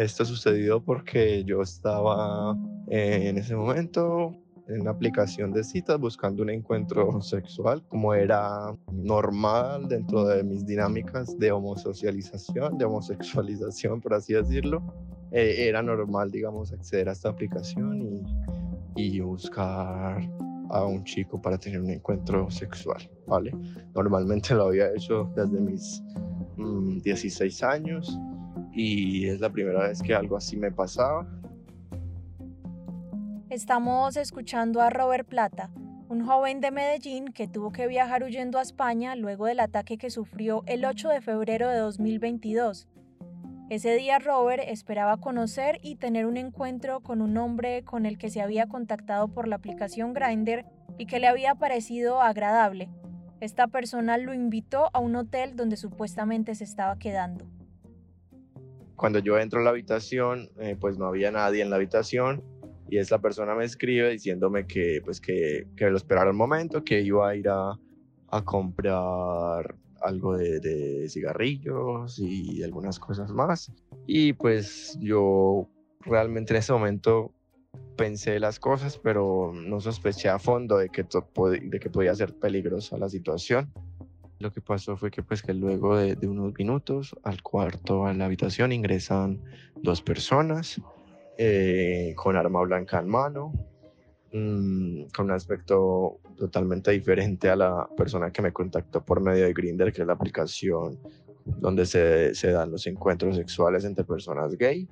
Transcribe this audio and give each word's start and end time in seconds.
Esto 0.00 0.24
sucedió 0.24 0.82
porque 0.82 1.44
yo 1.44 1.60
estaba 1.60 2.56
eh, 2.88 3.28
en 3.28 3.36
ese 3.36 3.54
momento 3.54 4.34
en 4.66 4.80
una 4.80 4.92
aplicación 4.92 5.52
de 5.52 5.62
citas 5.62 6.00
buscando 6.00 6.42
un 6.42 6.48
encuentro 6.48 7.20
sexual, 7.20 7.82
como 7.86 8.14
era 8.14 8.74
normal 8.90 9.88
dentro 9.88 10.24
de 10.24 10.42
mis 10.42 10.64
dinámicas 10.64 11.38
de 11.38 11.52
homosocialización, 11.52 12.78
de 12.78 12.86
homosexualización, 12.86 14.00
por 14.00 14.14
así 14.14 14.32
decirlo. 14.32 14.82
Eh, 15.32 15.68
era 15.68 15.82
normal, 15.82 16.30
digamos, 16.30 16.72
acceder 16.72 17.10
a 17.10 17.12
esta 17.12 17.28
aplicación 17.28 18.22
y, 18.96 19.16
y 19.16 19.20
buscar 19.20 20.26
a 20.70 20.82
un 20.82 21.04
chico 21.04 21.42
para 21.42 21.58
tener 21.58 21.78
un 21.78 21.90
encuentro 21.90 22.50
sexual, 22.50 23.06
¿vale? 23.26 23.52
Normalmente 23.94 24.54
lo 24.54 24.68
había 24.68 24.90
hecho 24.94 25.30
desde 25.36 25.60
mis 25.60 26.02
16 26.56 27.62
mm, 27.62 27.66
años 27.66 28.18
y 28.72 29.26
es 29.26 29.40
la 29.40 29.50
primera 29.50 29.88
vez 29.88 30.02
que 30.02 30.14
algo 30.14 30.36
así 30.36 30.56
me 30.56 30.70
pasaba. 30.70 31.26
Estamos 33.48 34.16
escuchando 34.16 34.80
a 34.80 34.90
Robert 34.90 35.26
Plata, 35.26 35.70
un 36.08 36.24
joven 36.24 36.60
de 36.60 36.70
Medellín 36.70 37.28
que 37.28 37.48
tuvo 37.48 37.72
que 37.72 37.88
viajar 37.88 38.22
huyendo 38.22 38.58
a 38.58 38.62
España 38.62 39.16
luego 39.16 39.46
del 39.46 39.60
ataque 39.60 39.98
que 39.98 40.10
sufrió 40.10 40.62
el 40.66 40.84
8 40.84 41.08
de 41.08 41.20
febrero 41.20 41.68
de 41.68 41.78
2022. 41.78 42.88
Ese 43.70 43.94
día 43.94 44.18
Robert 44.18 44.62
esperaba 44.66 45.16
conocer 45.16 45.78
y 45.82 45.96
tener 45.96 46.26
un 46.26 46.36
encuentro 46.36 47.00
con 47.00 47.22
un 47.22 47.36
hombre 47.36 47.84
con 47.84 48.06
el 48.06 48.18
que 48.18 48.30
se 48.30 48.40
había 48.40 48.66
contactado 48.66 49.28
por 49.28 49.46
la 49.46 49.56
aplicación 49.56 50.12
Grindr 50.12 50.64
y 50.98 51.06
que 51.06 51.20
le 51.20 51.28
había 51.28 51.54
parecido 51.54 52.20
agradable. 52.20 52.88
Esta 53.40 53.68
persona 53.68 54.18
lo 54.18 54.34
invitó 54.34 54.90
a 54.92 54.98
un 54.98 55.16
hotel 55.16 55.56
donde 55.56 55.76
supuestamente 55.76 56.54
se 56.54 56.64
estaba 56.64 56.98
quedando. 56.98 57.46
Cuando 59.00 59.18
yo 59.18 59.38
entro 59.38 59.60
a 59.60 59.62
la 59.62 59.70
habitación, 59.70 60.50
eh, 60.58 60.76
pues 60.78 60.98
no 60.98 61.06
había 61.06 61.30
nadie 61.30 61.62
en 61.62 61.70
la 61.70 61.76
habitación 61.76 62.44
y 62.90 62.98
esa 62.98 63.18
persona 63.18 63.54
me 63.54 63.64
escribe 63.64 64.10
diciéndome 64.10 64.66
que, 64.66 65.00
pues 65.02 65.22
que, 65.22 65.66
que 65.74 65.88
lo 65.88 65.96
esperara 65.96 66.28
un 66.28 66.36
momento, 66.36 66.84
que 66.84 67.00
iba 67.00 67.30
a 67.30 67.34
ir 67.34 67.48
a, 67.48 67.78
a 68.28 68.44
comprar 68.44 69.74
algo 70.02 70.36
de, 70.36 70.60
de, 70.60 71.08
cigarrillos 71.08 72.18
y 72.18 72.62
algunas 72.62 72.98
cosas 72.98 73.32
más. 73.32 73.72
Y 74.06 74.34
pues 74.34 74.98
yo 75.00 75.66
realmente 76.00 76.52
en 76.52 76.58
ese 76.58 76.74
momento 76.74 77.32
pensé 77.96 78.38
las 78.38 78.60
cosas, 78.60 78.98
pero 78.98 79.50
no 79.54 79.80
sospeché 79.80 80.28
a 80.28 80.38
fondo 80.38 80.76
de 80.76 80.90
que, 80.90 81.06
de 81.62 81.80
que 81.80 81.88
podía 81.88 82.14
ser 82.14 82.34
peligrosa 82.34 82.98
la 82.98 83.08
situación. 83.08 83.72
Lo 84.40 84.50
que 84.50 84.62
pasó 84.62 84.96
fue 84.96 85.10
que 85.10 85.22
pues 85.22 85.42
que 85.42 85.52
luego 85.52 85.98
de, 85.98 86.16
unos 86.26 86.54
minutos 86.58 87.14
al 87.24 87.42
cuarto, 87.42 88.06
a 88.06 88.14
la 88.14 88.24
habitación, 88.24 88.72
ingresan 88.72 89.38
dos 89.82 90.00
personas 90.00 90.80
eh, 91.36 92.14
con 92.16 92.36
arma 92.36 92.62
blanca 92.62 93.00
en 93.00 93.08
mano, 93.08 93.52
mm, 94.32 95.10
con 95.14 95.26
un 95.26 95.32
aspecto 95.32 96.20
totalmente 96.38 96.90
diferente 96.90 97.50
a 97.50 97.56
la 97.56 97.86
persona 97.94 98.30
que 98.32 98.40
me 98.40 98.50
contactó 98.50 99.04
por 99.04 99.20
medio 99.20 99.44
de 99.44 99.52
Grindr, 99.52 99.92
que 99.92 100.00
es 100.00 100.06
la 100.06 100.14
aplicación 100.14 100.98
donde 101.44 101.84
se, 101.84 102.34
se 102.34 102.50
dan 102.50 102.70
los 102.70 102.86
encuentros 102.86 103.36
sexuales 103.36 103.84
entre 103.84 104.04
personas 104.04 104.56
gay. 104.56 104.88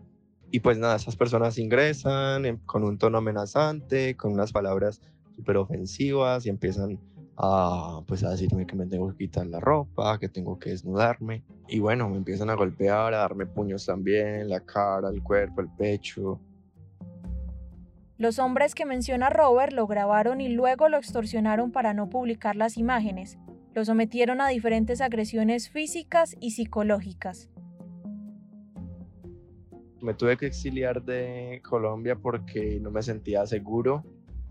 Y 0.50 0.60
pues 0.60 0.76
nada, 0.76 0.96
esas 0.96 1.16
personas 1.16 1.56
ingresan 1.56 2.58
con 2.66 2.84
un 2.84 2.98
tono 2.98 3.16
amenazante, 3.16 4.14
con 4.14 4.30
unas 4.32 4.52
palabras 4.52 5.00
súper 5.36 5.56
ofensivas 5.56 6.44
y 6.44 6.50
empiezan 6.50 6.98
a, 7.41 8.03
pues 8.06 8.25
a 8.25 8.31
decirme 8.31 8.67
que 8.67 8.75
me 8.75 8.86
tengo 8.86 9.11
que 9.11 9.17
quitar 9.17 9.47
la 9.47 9.61
ropa, 9.61 10.19
que 10.19 10.28
tengo 10.28 10.58
que 10.58 10.70
desnudarme. 10.70 11.44
Y 11.69 11.78
bueno, 11.78 12.08
me 12.08 12.17
empiezan 12.17 12.50
a 12.50 12.55
golpear, 12.55 13.14
a 13.14 13.19
darme 13.19 13.47
puños 13.47 13.86
también, 13.86 14.48
la 14.48 14.61
cara, 14.61 15.08
el 15.08 15.22
cuerpo, 15.22 15.61
el 15.61 15.69
pecho. 15.69 16.41
Los 18.16 18.41
hombres 18.41 18.75
que 18.75 18.84
menciona 18.84 19.31
Robert 19.31 19.72
lo 19.72 19.87
grabaron 19.87 20.41
y 20.41 20.48
luego 20.48 20.88
lo 20.88 20.97
extorsionaron 20.97 21.71
para 21.71 21.94
no 21.94 22.10
publicar 22.10 22.56
las 22.56 22.77
imágenes. 22.77 23.38
Lo 23.72 23.84
sometieron 23.84 24.41
a 24.41 24.48
diferentes 24.48 25.00
agresiones 25.00 25.71
físicas 25.71 26.34
y 26.41 26.50
psicológicas. 26.50 27.48
Me 30.00 30.15
tuve 30.15 30.37
que 30.37 30.47
exiliar 30.47 31.04
de 31.04 31.60
Colombia 31.62 32.16
porque 32.16 32.81
no 32.81 32.91
me 32.91 33.03
sentía 33.03 33.47
seguro 33.47 34.04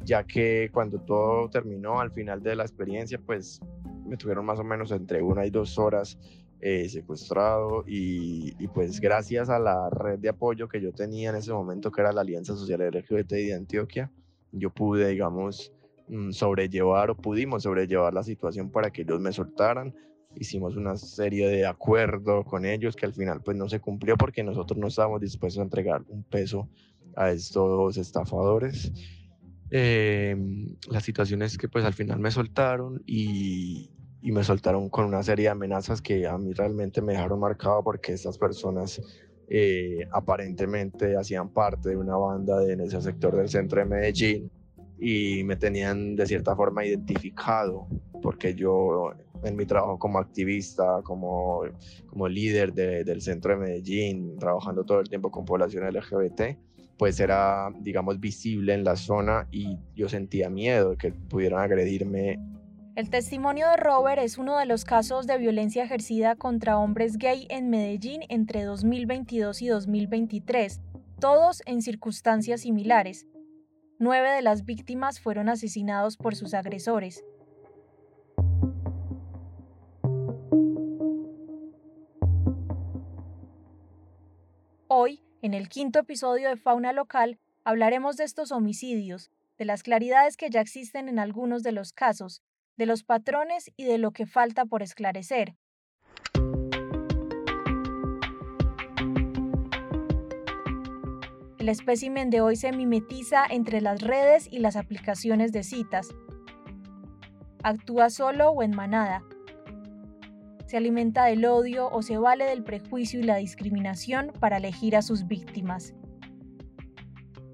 ya 0.07 0.23
que 0.23 0.69
cuando 0.71 1.01
todo 1.01 1.49
terminó 1.49 1.99
al 1.99 2.11
final 2.11 2.41
de 2.41 2.55
la 2.55 2.63
experiencia, 2.63 3.19
pues 3.19 3.59
me 4.05 4.15
tuvieron 4.15 4.45
más 4.45 4.57
o 4.57 4.63
menos 4.63 4.91
entre 4.91 5.21
una 5.21 5.45
y 5.45 5.49
dos 5.49 5.77
horas 5.77 6.17
eh, 6.61 6.87
secuestrado 6.87 7.83
y, 7.85 8.53
pues 8.69 9.01
gracias 9.01 9.49
a 9.49 9.59
la 9.59 9.89
red 9.89 10.17
de 10.17 10.29
apoyo 10.29 10.69
que 10.69 10.79
yo 10.79 10.93
tenía 10.93 11.29
en 11.29 11.35
ese 11.35 11.51
momento, 11.51 11.91
que 11.91 11.99
era 11.99 12.13
la 12.13 12.21
Alianza 12.21 12.55
Social 12.55 12.89
LGBT 12.89 13.31
de 13.31 13.53
Antioquia, 13.53 14.09
yo 14.53 14.69
pude, 14.69 15.09
digamos, 15.09 15.73
mm, 16.07 16.31
sobrellevar 16.31 17.09
o 17.09 17.17
pudimos 17.17 17.63
sobrellevar 17.63 18.13
la 18.13 18.23
situación 18.23 18.71
para 18.71 18.89
que 18.91 19.01
ellos 19.01 19.19
me 19.19 19.33
soltaran. 19.33 19.93
Hicimos 20.37 20.77
una 20.77 20.95
serie 20.95 21.49
de 21.49 21.65
acuerdos 21.65 22.45
con 22.45 22.63
ellos 22.63 22.95
que 22.95 23.05
al 23.05 23.13
final 23.13 23.41
pues 23.43 23.57
no 23.57 23.67
se 23.67 23.81
cumplió 23.81 24.15
porque 24.15 24.41
nosotros 24.41 24.79
no 24.79 24.87
estábamos 24.87 25.19
dispuestos 25.19 25.59
a 25.59 25.63
entregar 25.63 26.03
un 26.07 26.23
peso 26.23 26.69
a 27.17 27.31
estos 27.31 27.97
estafadores. 27.97 28.93
Eh, 29.69 30.35
la 30.89 31.01
situación 31.01 31.41
es 31.41 31.57
que 31.57 31.67
pues 31.67 31.83
al 31.83 31.93
final 31.93 32.19
me 32.19 32.31
soltaron 32.31 33.03
y, 33.05 33.91
y, 34.21 34.31
me 34.31 34.43
soltaron 34.43 34.89
con 34.89 35.05
una 35.05 35.23
serie 35.23 35.43
de 35.43 35.49
amenazas 35.49 36.01
que 36.01 36.25
a 36.25 36.37
mí 36.37 36.53
realmente 36.53 37.01
me 37.01 37.13
dejaron 37.13 37.39
marcado 37.39 37.83
porque 37.83 38.13
estas 38.13 38.37
personas 38.37 39.01
eh, 39.49 40.05
aparentemente 40.11 41.15
hacían 41.15 41.49
parte 41.49 41.89
de 41.89 41.95
una 41.95 42.17
banda 42.17 42.61
en 42.69 42.81
ese 42.81 43.01
sector 43.01 43.35
del 43.35 43.47
centro 43.47 43.79
de 43.79 43.85
Medellín 43.85 44.51
y 44.99 45.43
me 45.45 45.55
tenían 45.55 46.17
de 46.17 46.25
cierta 46.25 46.53
forma 46.53 46.85
identificado 46.85 47.87
porque 48.21 48.53
yo 48.53 49.11
en 49.43 49.55
mi 49.55 49.65
trabajo 49.65 49.97
como 49.99 50.19
activista, 50.19 51.01
como, 51.03 51.61
como 52.07 52.27
líder 52.27 52.73
de, 52.73 53.05
del 53.05 53.21
centro 53.21 53.53
de 53.53 53.59
Medellín, 53.59 54.37
trabajando 54.37 54.83
todo 54.83 54.99
el 54.99 55.07
tiempo 55.07 55.31
con 55.31 55.45
población 55.45 55.87
LGBT, 55.87 56.57
pues 56.97 57.19
era, 57.19 57.69
digamos, 57.79 58.19
visible 58.19 58.73
en 58.73 58.83
la 58.83 58.95
zona 58.95 59.47
y 59.51 59.77
yo 59.95 60.09
sentía 60.09 60.49
miedo 60.49 60.91
de 60.91 60.97
que 60.97 61.11
pudieran 61.11 61.61
agredirme. 61.61 62.39
El 62.95 63.11
testimonio 63.11 63.69
de 63.69 63.77
Robert 63.77 64.19
es 64.21 64.39
uno 64.39 64.57
de 64.57 64.65
los 64.65 64.83
casos 64.83 65.27
de 65.27 65.37
violencia 65.37 65.83
ejercida 65.83 66.35
contra 66.35 66.79
hombres 66.79 67.17
gay 67.17 67.45
en 67.49 67.69
Medellín 67.69 68.21
entre 68.29 68.63
2022 68.63 69.61
y 69.61 69.67
2023, 69.67 70.81
todos 71.19 71.61
en 71.67 71.83
circunstancias 71.83 72.61
similares. 72.61 73.27
Nueve 73.99 74.31
de 74.31 74.41
las 74.41 74.65
víctimas 74.65 75.19
fueron 75.19 75.47
asesinados 75.49 76.17
por 76.17 76.35
sus 76.35 76.55
agresores. 76.55 77.23
Hoy, 84.87 85.21
en 85.47 85.53
el 85.53 85.69
quinto 85.69 85.99
episodio 85.99 86.49
de 86.49 86.57
Fauna 86.57 86.91
Local 86.91 87.39
hablaremos 87.63 88.17
de 88.17 88.25
estos 88.25 88.51
homicidios, 88.51 89.31
de 89.57 89.63
las 89.63 89.81
claridades 89.81 90.35
que 90.35 90.49
ya 90.49 90.59
existen 90.59 91.07
en 91.07 91.19
algunos 91.19 91.63
de 91.63 91.71
los 91.71 91.93
casos, 91.93 92.41
de 92.75 92.85
los 92.85 93.05
patrones 93.05 93.71
y 93.77 93.85
de 93.85 93.97
lo 93.97 94.11
que 94.11 94.25
falta 94.25 94.65
por 94.65 94.83
esclarecer. 94.83 95.55
El 101.59 101.69
espécimen 101.69 102.29
de 102.29 102.41
hoy 102.41 102.57
se 102.57 102.73
mimetiza 102.73 103.45
entre 103.49 103.79
las 103.79 104.01
redes 104.01 104.49
y 104.51 104.59
las 104.59 104.75
aplicaciones 104.75 105.53
de 105.53 105.63
citas. 105.63 106.09
Actúa 107.63 108.09
solo 108.09 108.49
o 108.49 108.63
en 108.63 108.75
manada, 108.75 109.23
se 110.67 110.75
alimenta 110.75 111.25
del 111.25 111.45
odio 111.45 111.89
o 111.89 112.01
se 112.01 112.17
vale 112.17 112.45
del 112.45 112.63
prejuicio 112.63 113.21
y 113.21 113.23
la 113.23 113.37
discriminación 113.37 114.33
para 114.39 114.57
elegir 114.57 114.95
a 114.97 115.01
sus 115.01 115.25
víctimas. 115.25 115.95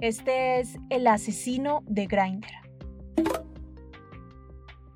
Este 0.02 0.60
es 0.60 0.78
el 0.90 1.08
asesino 1.08 1.84
de 1.86 2.08
Grindr. 2.08 2.50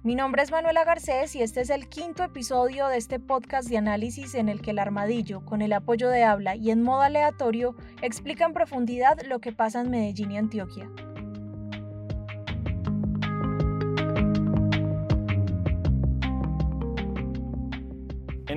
Mi 0.03 0.15
nombre 0.15 0.41
es 0.41 0.51
Manuela 0.51 0.83
Garcés 0.83 1.35
y 1.35 1.43
este 1.43 1.61
es 1.61 1.69
el 1.69 1.89
quinto 1.89 2.23
episodio 2.23 2.87
de 2.87 2.97
este 2.97 3.19
podcast 3.19 3.69
de 3.69 3.77
análisis 3.77 4.35
en 4.35 4.49
el 4.49 4.61
que 4.61 4.71
el 4.71 4.79
armadillo, 4.79 5.45
con 5.45 5.61
el 5.61 5.73
apoyo 5.73 6.09
de 6.09 6.23
habla 6.23 6.55
y 6.55 6.71
en 6.71 6.81
modo 6.81 7.01
aleatorio, 7.01 7.75
explica 8.01 8.45
en 8.45 8.53
profundidad 8.53 9.21
lo 9.27 9.39
que 9.39 9.51
pasa 9.51 9.81
en 9.81 9.91
Medellín 9.91 10.31
y 10.31 10.37
Antioquia. 10.37 10.89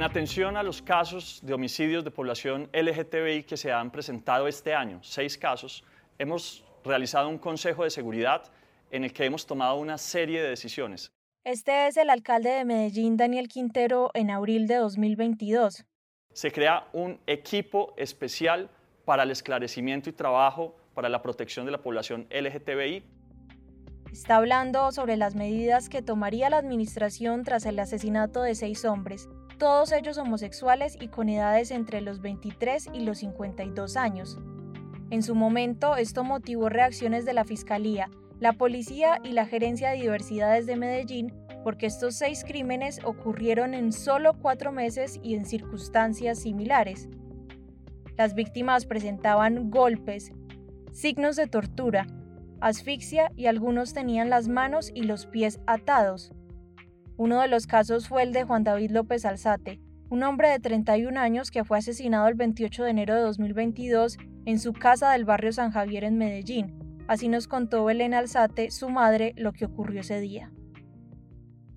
En 0.01 0.05
atención 0.05 0.57
a 0.57 0.63
los 0.63 0.81
casos 0.81 1.41
de 1.43 1.53
homicidios 1.53 2.03
de 2.03 2.11
población 2.11 2.71
LGTBI 2.73 3.43
que 3.43 3.59
se 3.59 3.71
han 3.71 3.91
presentado 3.91 4.49
este 4.49 4.73
año, 4.73 4.99
seis 5.03 5.37
casos, 5.37 5.85
hemos 6.19 6.65
realizado 6.83 7.29
un 7.29 7.37
consejo 7.37 7.85
de 7.85 7.91
seguridad 7.91 8.45
en 8.91 9.05
el 9.05 9.13
que 9.13 9.27
hemos 9.27 9.45
tomado 9.45 9.77
una 9.77 9.99
serie 9.99 10.43
de 10.43 10.49
decisiones. 10.49 11.13
Este 11.45 11.87
es 11.87 11.99
el 11.99 12.09
alcalde 12.09 12.49
de 12.49 12.65
Medellín, 12.65 13.19
Daniel 13.19 13.47
Quintero, 13.47 14.11
en 14.15 14.31
abril 14.31 14.67
de 14.67 14.77
2022. 14.77 15.85
Se 16.33 16.51
crea 16.51 16.87
un 16.95 17.21
equipo 17.27 17.93
especial 17.99 18.71
para 19.05 19.25
el 19.25 19.31
esclarecimiento 19.31 20.09
y 20.09 20.15
trabajo 20.15 20.77
para 20.95 21.11
la 21.11 21.21
protección 21.21 21.67
de 21.67 21.73
la 21.73 21.83
población 21.83 22.27
LGTBI. 22.31 23.05
Está 24.11 24.37
hablando 24.37 24.93
sobre 24.93 25.19
las 25.19 25.35
medidas 25.35 25.91
que 25.91 26.01
tomaría 26.01 26.49
la 26.49 26.57
administración 26.57 27.45
tras 27.45 27.67
el 27.67 27.79
asesinato 27.79 28.41
de 28.41 28.55
seis 28.55 28.87
hombres, 28.87 29.29
todos 29.61 29.93
ellos 29.93 30.17
homosexuales 30.17 30.97
y 30.99 31.09
con 31.09 31.29
edades 31.29 31.71
entre 31.71 32.01
los 32.01 32.23
23 32.23 32.89
y 32.95 33.01
los 33.01 33.19
52 33.19 33.99
años. 33.99 34.39
En 35.11 35.23
su 35.23 35.35
momento, 35.35 35.97
esto 35.97 36.25
motivó 36.25 36.71
reacciones 36.71 37.27
de 37.27 37.35
la 37.35 37.45
Fiscalía, 37.45 38.11
la 38.39 38.55
Policía 38.55 39.21
y 39.23 39.33
la 39.33 39.45
Gerencia 39.45 39.91
de 39.91 39.99
Diversidades 39.99 40.65
de 40.65 40.77
Medellín 40.77 41.35
porque 41.63 41.85
estos 41.85 42.15
seis 42.15 42.43
crímenes 42.43 43.01
ocurrieron 43.05 43.75
en 43.75 43.93
solo 43.93 44.33
cuatro 44.33 44.73
meses 44.73 45.21
y 45.23 45.35
en 45.35 45.45
circunstancias 45.45 46.39
similares. 46.39 47.11
Las 48.17 48.35
víctimas 48.35 48.87
presentaban 48.87 49.71
golpes, 49.71 50.33
signos 50.93 51.37
de 51.37 51.49
tortura, 51.49 52.07
asfixia 52.63 53.31
y 53.37 53.45
algunos 53.45 53.93
tenían 53.93 54.31
las 54.31 54.49
manos 54.49 54.91
y 54.95 55.03
los 55.03 55.27
pies 55.27 55.61
atados. 55.67 56.33
Uno 57.21 57.43
de 57.43 57.49
los 57.49 57.67
casos 57.67 58.09
fue 58.09 58.23
el 58.23 58.33
de 58.33 58.45
Juan 58.45 58.65
David 58.65 58.93
López 58.93 59.27
Alzate, 59.27 59.79
un 60.09 60.23
hombre 60.23 60.49
de 60.49 60.59
31 60.59 61.21
años 61.21 61.51
que 61.51 61.65
fue 61.65 61.77
asesinado 61.77 62.27
el 62.29 62.35
28 62.35 62.83
de 62.83 62.89
enero 62.89 63.15
de 63.15 63.21
2022 63.21 64.17
en 64.47 64.59
su 64.59 64.73
casa 64.73 65.13
del 65.13 65.27
barrio 65.27 65.53
San 65.53 65.71
Javier 65.71 66.05
en 66.05 66.17
Medellín. 66.17 67.05
Así 67.09 67.29
nos 67.29 67.47
contó 67.47 67.85
Belén 67.85 68.15
Alzate, 68.15 68.71
su 68.71 68.89
madre, 68.89 69.35
lo 69.37 69.53
que 69.53 69.67
ocurrió 69.67 70.01
ese 70.01 70.19
día. 70.19 70.51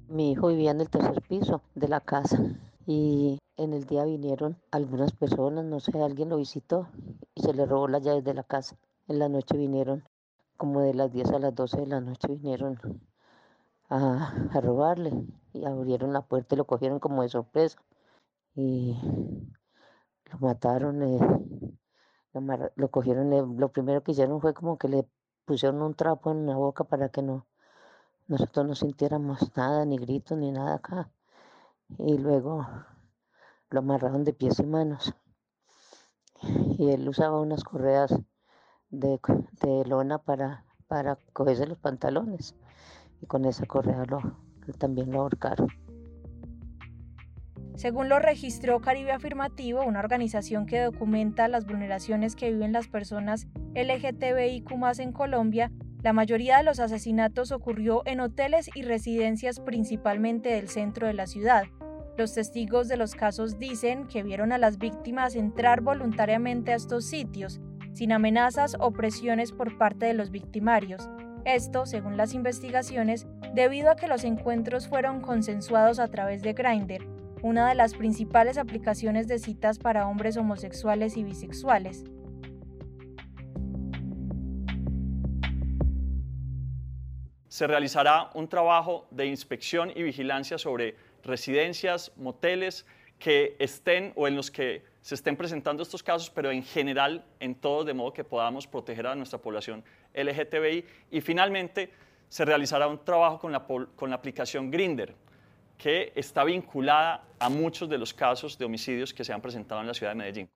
Mi 0.08 0.32
hijo 0.32 0.48
vivía 0.48 0.72
en 0.72 0.80
el 0.80 0.90
tercer 0.90 1.22
piso 1.28 1.62
de 1.76 1.90
la 1.90 2.00
casa 2.00 2.42
y 2.86 3.38
en 3.58 3.74
el 3.74 3.84
día 3.84 4.06
vinieron 4.06 4.56
algunas 4.72 5.12
personas, 5.12 5.66
no 5.66 5.82
sé, 5.82 5.92
alguien 6.02 6.30
lo 6.30 6.38
visitó 6.38 6.88
y 7.36 7.42
se 7.42 7.54
le 7.54 7.66
robó 7.66 7.90
las 7.90 8.02
llaves 8.02 8.24
de 8.24 8.34
la 8.34 8.44
casa. 8.44 8.78
En 9.10 9.20
la 9.20 9.28
noche 9.28 9.58
vinieron, 9.58 10.06
como 10.56 10.80
de 10.80 10.94
las 10.94 11.12
10 11.12 11.32
a 11.32 11.40
las 11.40 11.54
12 11.54 11.82
de 11.82 11.88
la 11.88 12.00
noche 12.00 12.30
vinieron 12.30 12.80
a, 13.94 14.62
robarle 14.62 15.12
y 15.54 15.66
abrieron 15.66 16.14
la 16.14 16.22
puerta 16.22 16.56
y 16.56 16.58
lo 16.58 16.66
cogieron 16.66 17.00
como 17.00 17.22
de 17.22 17.30
sorpresa 17.30 17.80
y 18.56 18.98
lo 20.32 20.40
mataron, 20.40 21.04
eh, 21.04 21.20
lo, 22.76 22.92
cogieron, 22.92 23.34
eh, 23.34 23.44
lo 23.58 23.72
primero 23.72 24.04
que 24.04 24.12
hicieron 24.12 24.42
fue 24.42 24.54
como 24.54 24.78
que 24.78 24.88
le 24.88 25.08
pusieron 25.46 25.82
un 25.82 25.94
trapo 25.96 26.32
en 26.32 26.48
la 26.48 26.56
boca 26.56 26.84
para 26.84 27.10
que 27.10 27.22
no 27.22 27.46
nosotros 28.28 28.66
no 28.66 28.74
sintiéramos 28.74 29.56
nada, 29.58 29.86
ni 29.86 29.98
gritos, 29.98 30.38
ni 30.38 30.52
nada 30.52 30.76
acá. 30.76 31.12
Y 32.00 32.18
luego 32.18 32.66
lo 33.70 33.80
amarraron 33.80 34.24
de 34.24 34.34
pies 34.34 34.60
y 34.60 34.64
manos. 34.64 35.14
Y 36.78 36.90
él 36.92 37.08
usaba 37.08 37.42
unas 37.42 37.64
correas 37.64 38.14
de, 38.90 39.20
lona 39.86 40.20
para, 40.20 40.66
para 40.88 41.18
cogerse 41.34 41.68
los 41.68 41.78
pantalones. 41.78 42.56
Y 43.24 43.26
con 43.26 43.46
esa 43.46 43.66
correa 43.66 44.04
lo, 44.10 44.20
también 44.78 45.10
lo 45.10 45.22
ahorcaron. 45.22 45.70
Según 47.76 48.10
lo 48.10 48.20
registró 48.20 48.82
Caribe 48.82 49.14
Afirmativo, 49.14 49.82
una 49.82 50.02
organización 50.02 50.66
que 50.66 50.82
documenta 50.82 51.48
las 51.48 51.66
vulneraciones 51.66 52.36
que 52.36 52.52
viven 52.52 52.74
las 52.74 52.90
personas 52.90 53.48
LGTBIQ 53.76 54.70
en 55.00 55.14
Colombia, 55.14 55.72
la 56.02 56.12
mayoría 56.12 56.58
de 56.58 56.64
los 56.64 56.82
asesinatos 56.82 57.54
ocurrió 57.54 58.04
en 58.06 58.20
hoteles 58.20 58.70
y 58.76 58.82
residencias 58.82 59.62
principalmente 59.62 60.50
del 60.50 60.68
centro 60.68 61.08
de 61.08 61.14
la 61.14 61.26
ciudad. 61.26 61.64
Los 62.18 62.34
testigos 62.34 62.90
de 62.90 62.98
los 62.98 63.16
casos 63.16 63.58
dicen 63.58 64.06
que 64.08 64.22
vieron 64.22 64.52
a 64.52 64.58
las 64.58 64.80
víctimas 64.80 65.36
entrar 65.36 65.80
voluntariamente 65.80 66.74
a 66.74 66.76
estos 66.76 67.06
sitios, 67.06 67.62
sin 67.94 68.12
amenazas 68.12 68.76
o 68.82 68.92
presiones 68.92 69.54
por 69.54 69.78
parte 69.78 70.08
de 70.08 70.14
los 70.14 70.30
victimarios. 70.30 71.10
Esto, 71.46 71.86
según 71.86 72.16
las 72.16 72.34
investigaciones, 72.34 73.28
debido 73.54 73.92
a 73.92 73.98
que 73.98 74.08
los 74.08 74.24
encuentros 74.24 74.88
fueron 74.88 75.20
consensuados 75.20 76.00
a 76.00 76.08
través 76.08 76.42
de 76.42 76.54
Grindr, 76.54 77.06
una 77.42 77.68
de 77.68 77.76
las 77.76 77.96
principales 77.96 78.58
aplicaciones 78.58 79.28
de 79.28 79.40
citas 79.40 79.78
para 79.78 80.08
hombres 80.08 80.38
homosexuales 80.38 81.18
y 81.18 81.24
bisexuales. 81.26 82.06
Se 87.50 87.68
realizará 87.68 88.32
un 88.34 88.48
trabajo 88.48 89.06
de 89.12 89.26
inspección 89.26 89.92
y 89.94 90.02
vigilancia 90.02 90.58
sobre 90.58 90.96
residencias, 91.24 92.14
moteles 92.16 92.86
que 93.20 93.58
estén 93.60 94.14
o 94.16 94.30
en 94.30 94.38
los 94.38 94.50
que 94.50 94.93
se 95.04 95.16
estén 95.16 95.36
presentando 95.36 95.84
estos 95.84 96.02
casos, 96.02 96.30
pero 96.30 96.50
en 96.50 96.64
general 96.64 97.26
en 97.42 97.56
todos, 97.56 97.86
de 97.86 97.94
modo 97.94 98.14
que 98.14 98.24
podamos 98.24 98.66
proteger 98.66 99.06
a 99.06 99.16
nuestra 99.16 99.38
población 99.38 99.84
LGTBI. 100.14 100.86
Y 101.12 101.20
finalmente, 101.20 101.92
se 102.30 102.46
realizará 102.46 102.88
un 102.88 103.04
trabajo 103.04 103.38
con 103.38 103.52
la, 103.52 103.68
con 103.68 104.10
la 104.10 104.16
aplicación 104.16 104.72
Grinder, 104.72 105.14
que 105.78 106.14
está 106.16 106.46
vinculada 106.46 107.28
a 107.38 107.50
muchos 107.50 107.90
de 107.90 107.98
los 107.98 108.14
casos 108.14 108.58
de 108.58 108.64
homicidios 108.64 109.14
que 109.14 109.26
se 109.26 109.34
han 109.34 109.42
presentado 109.42 109.82
en 109.82 109.88
la 109.88 109.94
ciudad 109.94 110.14
de 110.14 110.16
Medellín. 110.16 110.50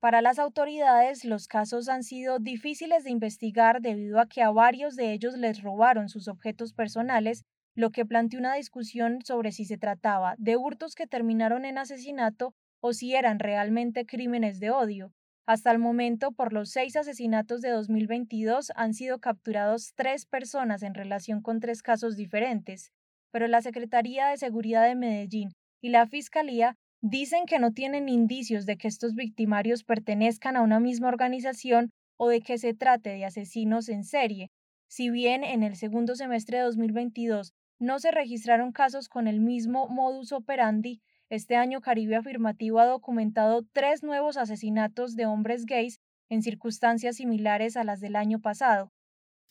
Para 0.00 0.20
las 0.20 0.38
autoridades, 0.38 1.24
los 1.24 1.48
casos 1.48 1.88
han 1.88 2.02
sido 2.02 2.38
difíciles 2.38 3.04
de 3.04 3.10
investigar 3.10 3.80
debido 3.80 4.20
a 4.20 4.26
que 4.26 4.42
a 4.42 4.50
varios 4.50 4.96
de 4.96 5.14
ellos 5.14 5.32
les 5.38 5.62
robaron 5.62 6.10
sus 6.10 6.28
objetos 6.28 6.74
personales, 6.74 7.46
lo 7.74 7.90
que 7.90 8.04
planteó 8.04 8.38
una 8.38 8.54
discusión 8.54 9.20
sobre 9.24 9.50
si 9.50 9.64
se 9.64 9.78
trataba 9.78 10.34
de 10.36 10.58
hurtos 10.58 10.94
que 10.94 11.06
terminaron 11.06 11.64
en 11.64 11.78
asesinato 11.78 12.54
o 12.80 12.92
si 12.92 13.14
eran 13.14 13.38
realmente 13.38 14.06
crímenes 14.06 14.60
de 14.60 14.70
odio. 14.70 15.12
Hasta 15.46 15.70
el 15.70 15.78
momento, 15.78 16.32
por 16.32 16.52
los 16.52 16.70
seis 16.70 16.96
asesinatos 16.96 17.60
de 17.60 17.70
2022 17.70 18.72
han 18.74 18.94
sido 18.94 19.18
capturados 19.18 19.92
tres 19.94 20.26
personas 20.26 20.82
en 20.82 20.94
relación 20.94 21.40
con 21.40 21.60
tres 21.60 21.82
casos 21.82 22.16
diferentes 22.16 22.92
pero 23.30 23.46
la 23.46 23.62
Secretaría 23.62 24.28
de 24.28 24.36
Seguridad 24.36 24.86
de 24.86 24.94
Medellín 24.94 25.50
y 25.80 25.90
la 25.90 26.06
Fiscalía 26.06 26.76
dicen 27.00 27.46
que 27.46 27.58
no 27.58 27.72
tienen 27.72 28.08
indicios 28.08 28.66
de 28.66 28.76
que 28.76 28.88
estos 28.88 29.14
victimarios 29.14 29.84
pertenezcan 29.84 30.56
a 30.56 30.62
una 30.62 30.80
misma 30.80 31.08
organización 31.08 31.90
o 32.16 32.28
de 32.28 32.40
que 32.40 32.58
se 32.58 32.74
trate 32.74 33.10
de 33.10 33.24
asesinos 33.24 33.88
en 33.88 34.04
serie. 34.04 34.50
Si 34.88 35.10
bien 35.10 35.44
en 35.44 35.62
el 35.62 35.76
segundo 35.76 36.16
semestre 36.16 36.58
de 36.58 36.64
2022 36.64 37.52
no 37.78 38.00
se 38.00 38.10
registraron 38.10 38.72
casos 38.72 39.08
con 39.08 39.28
el 39.28 39.40
mismo 39.40 39.88
modus 39.88 40.32
operandi, 40.32 41.00
este 41.30 41.56
año 41.56 41.80
Caribe 41.80 42.16
Afirmativo 42.16 42.80
ha 42.80 42.86
documentado 42.86 43.64
tres 43.72 44.02
nuevos 44.02 44.36
asesinatos 44.36 45.14
de 45.14 45.26
hombres 45.26 45.66
gays 45.66 46.00
en 46.28 46.42
circunstancias 46.42 47.16
similares 47.16 47.76
a 47.76 47.84
las 47.84 48.00
del 48.00 48.16
año 48.16 48.40
pasado. 48.40 48.92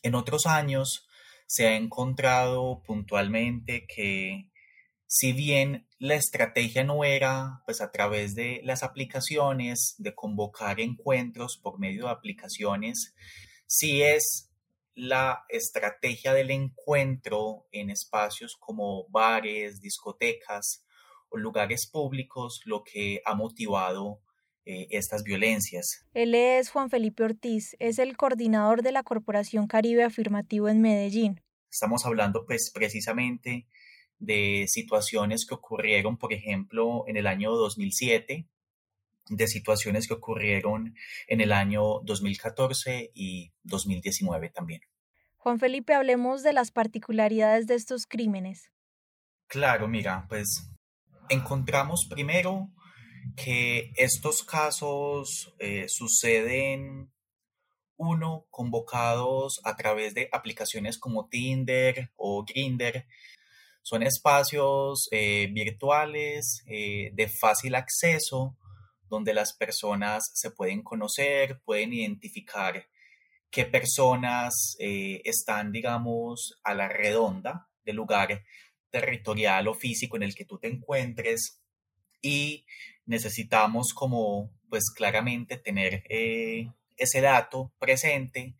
En 0.02 0.14
otros 0.14 0.46
años, 0.46 1.08
se 1.46 1.66
ha 1.66 1.76
encontrado 1.76 2.82
puntualmente 2.86 3.86
que 3.86 4.50
si 5.06 5.32
bien 5.32 5.88
la 5.98 6.14
estrategia 6.14 6.84
no 6.84 7.04
era 7.04 7.62
pues 7.64 7.80
a 7.80 7.90
través 7.90 8.34
de 8.34 8.60
las 8.64 8.82
aplicaciones, 8.82 9.94
de 9.98 10.14
convocar 10.14 10.80
encuentros 10.80 11.58
por 11.62 11.78
medio 11.78 12.04
de 12.04 12.10
aplicaciones, 12.10 13.14
sí 13.66 14.02
es 14.02 14.52
la 14.94 15.44
estrategia 15.48 16.34
del 16.34 16.50
encuentro 16.50 17.66
en 17.72 17.90
espacios 17.90 18.56
como 18.58 19.08
bares, 19.08 19.80
discotecas 19.80 20.84
lugares 21.32 21.88
públicos 21.90 22.60
lo 22.64 22.82
que 22.84 23.20
ha 23.24 23.34
motivado 23.34 24.20
eh, 24.64 24.86
estas 24.90 25.22
violencias. 25.22 26.06
Él 26.12 26.34
es 26.34 26.70
Juan 26.70 26.90
Felipe 26.90 27.24
Ortiz, 27.24 27.74
es 27.78 27.98
el 27.98 28.16
coordinador 28.16 28.82
de 28.82 28.92
la 28.92 29.02
Corporación 29.02 29.66
Caribe 29.66 30.04
Afirmativo 30.04 30.68
en 30.68 30.82
Medellín. 30.82 31.40
Estamos 31.70 32.04
hablando 32.04 32.44
pues 32.44 32.70
precisamente 32.74 33.66
de 34.18 34.66
situaciones 34.68 35.46
que 35.46 35.54
ocurrieron, 35.54 36.18
por 36.18 36.32
ejemplo, 36.32 37.04
en 37.06 37.16
el 37.16 37.26
año 37.26 37.52
2007, 37.52 38.46
de 39.30 39.46
situaciones 39.46 40.06
que 40.06 40.14
ocurrieron 40.14 40.94
en 41.28 41.40
el 41.40 41.52
año 41.52 42.00
2014 42.02 43.10
y 43.14 43.52
2019 43.62 44.50
también. 44.50 44.82
Juan 45.36 45.58
Felipe, 45.58 45.94
hablemos 45.94 46.42
de 46.42 46.52
las 46.52 46.72
particularidades 46.72 47.66
de 47.66 47.74
estos 47.74 48.06
crímenes. 48.06 48.70
Claro, 49.46 49.88
mira, 49.88 50.26
pues 50.28 50.68
encontramos 51.28 52.06
primero 52.08 52.70
que 53.36 53.92
estos 53.96 54.42
casos 54.42 55.54
eh, 55.58 55.86
suceden, 55.88 57.10
uno, 57.96 58.46
convocados 58.50 59.60
a 59.64 59.76
través 59.76 60.14
de 60.14 60.28
aplicaciones 60.32 60.98
como 60.98 61.28
Tinder 61.28 62.10
o 62.16 62.44
Grinder. 62.44 63.06
Son 63.82 64.02
espacios 64.02 65.08
eh, 65.10 65.48
virtuales 65.52 66.62
eh, 66.66 67.10
de 67.14 67.28
fácil 67.28 67.74
acceso 67.74 68.56
donde 69.08 69.34
las 69.34 69.54
personas 69.54 70.30
se 70.34 70.50
pueden 70.50 70.82
conocer, 70.82 71.60
pueden 71.64 71.92
identificar 71.94 72.86
qué 73.50 73.64
personas 73.64 74.76
están, 74.78 75.72
digamos, 75.72 76.60
a 76.62 76.74
la 76.74 76.88
redonda 76.88 77.70
del 77.86 77.96
lugar 77.96 78.44
territorial 78.90 79.68
o 79.68 79.74
físico 79.74 80.16
en 80.16 80.22
el 80.22 80.34
que 80.34 80.44
tú 80.44 80.58
te 80.58 80.68
encuentres 80.68 81.62
y 82.22 82.64
necesitamos 83.06 83.94
como 83.94 84.52
pues 84.68 84.90
claramente 84.94 85.56
tener 85.56 86.04
eh, 86.08 86.70
ese 86.96 87.20
dato 87.20 87.72
presente, 87.78 88.54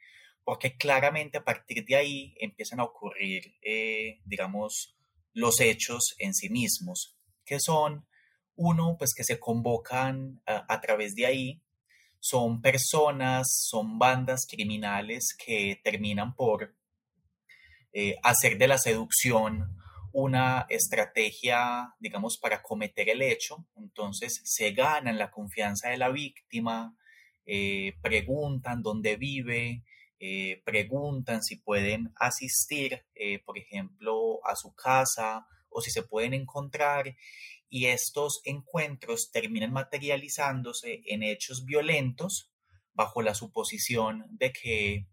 porque 0.45 0.77
claramente 0.77 1.39
a 1.39 1.45
partir 1.45 1.85
de 1.85 1.97
ahí 1.97 2.35
empiezan 2.41 2.81
a 2.81 2.85
ocurrir, 2.85 3.57
eh, 3.63 4.21
digamos, 4.25 4.97
los 5.35 5.61
hechos 5.61 6.15
en 6.19 6.35
sí 6.35 6.49
mismos, 6.49 7.19
que 7.45 7.61
son, 7.61 8.07
uno, 8.57 8.97
pues 8.99 9.13
que 9.15 9.25
se 9.25 9.39
convocan 9.39 10.41
a, 10.47 10.81
través 10.81 11.15
de 11.15 11.27
ahí, 11.27 11.63
son 12.19 12.61
personas, 12.61 13.47
son 13.69 13.99
bandas 13.99 14.47
criminales 14.49 15.37
que 15.39 15.81
terminan 15.85 16.35
por 16.35 16.75
eh, 17.93 18.17
hacer 18.23 18.59
de 18.59 18.67
la 18.67 18.79
seducción 18.79 19.77
una 20.21 20.67
estrategia, 20.69 21.95
digamos, 22.01 22.39
para 22.39 22.61
cometer 22.61 23.09
el 23.09 23.23
hecho. 23.23 23.67
Entonces 23.77 24.41
se 24.45 24.73
ganan 24.73 25.17
la 25.17 25.31
confianza 25.31 25.91
de 25.91 25.97
la 25.97 26.09
víctima, 26.09 26.97
eh, 27.47 27.95
preguntan 28.03 28.83
dónde 28.83 29.17
vive, 29.17 29.85
eh, 30.19 30.61
preguntan 30.65 31.45
si 31.45 31.57
pueden 31.57 32.13
asistir, 32.17 33.05
eh, 33.15 33.39
por 33.45 33.59
ejemplo, 33.59 34.45
a 34.45 34.57
su 34.57 34.75
casa 34.75 35.47
o 35.69 35.81
si 35.81 35.93
se 35.93 36.03
pueden 36.03 36.35
encontrar 36.35 37.15
y 37.71 37.87
estos 37.87 38.41
encuentros 38.45 39.31
terminan 39.31 39.73
materializándose 39.73 41.03
en 41.07 41.23
hechos 41.23 41.65
violentos 41.65 42.51
bajo 42.93 43.23
la 43.23 43.35
suposición 43.35 44.27
de 44.31 44.53
que 44.53 45.07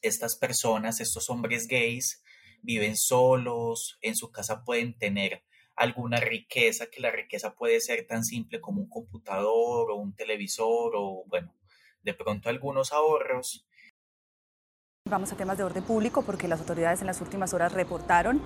estas 0.00 0.38
personas, 0.38 1.00
estos 1.00 1.28
hombres 1.28 1.66
gays, 1.66 2.22
viven 2.62 2.96
solos, 2.96 3.98
en 4.00 4.16
su 4.16 4.30
casa 4.30 4.64
pueden 4.64 4.96
tener 4.96 5.42
alguna 5.76 6.18
riqueza, 6.20 6.86
que 6.86 7.00
la 7.00 7.10
riqueza 7.10 7.54
puede 7.54 7.80
ser 7.80 8.06
tan 8.06 8.24
simple 8.24 8.60
como 8.60 8.82
un 8.82 8.88
computador 8.88 9.90
o 9.90 9.96
un 9.96 10.14
televisor 10.14 10.92
o, 10.94 11.24
bueno, 11.26 11.54
de 12.02 12.14
pronto 12.14 12.48
algunos 12.48 12.92
ahorros. 12.92 13.66
Vamos 15.08 15.32
a 15.32 15.36
temas 15.36 15.56
de 15.56 15.64
orden 15.64 15.82
público 15.82 16.22
porque 16.22 16.48
las 16.48 16.60
autoridades 16.60 17.00
en 17.00 17.06
las 17.06 17.20
últimas 17.20 17.54
horas 17.54 17.72
reportaron 17.72 18.42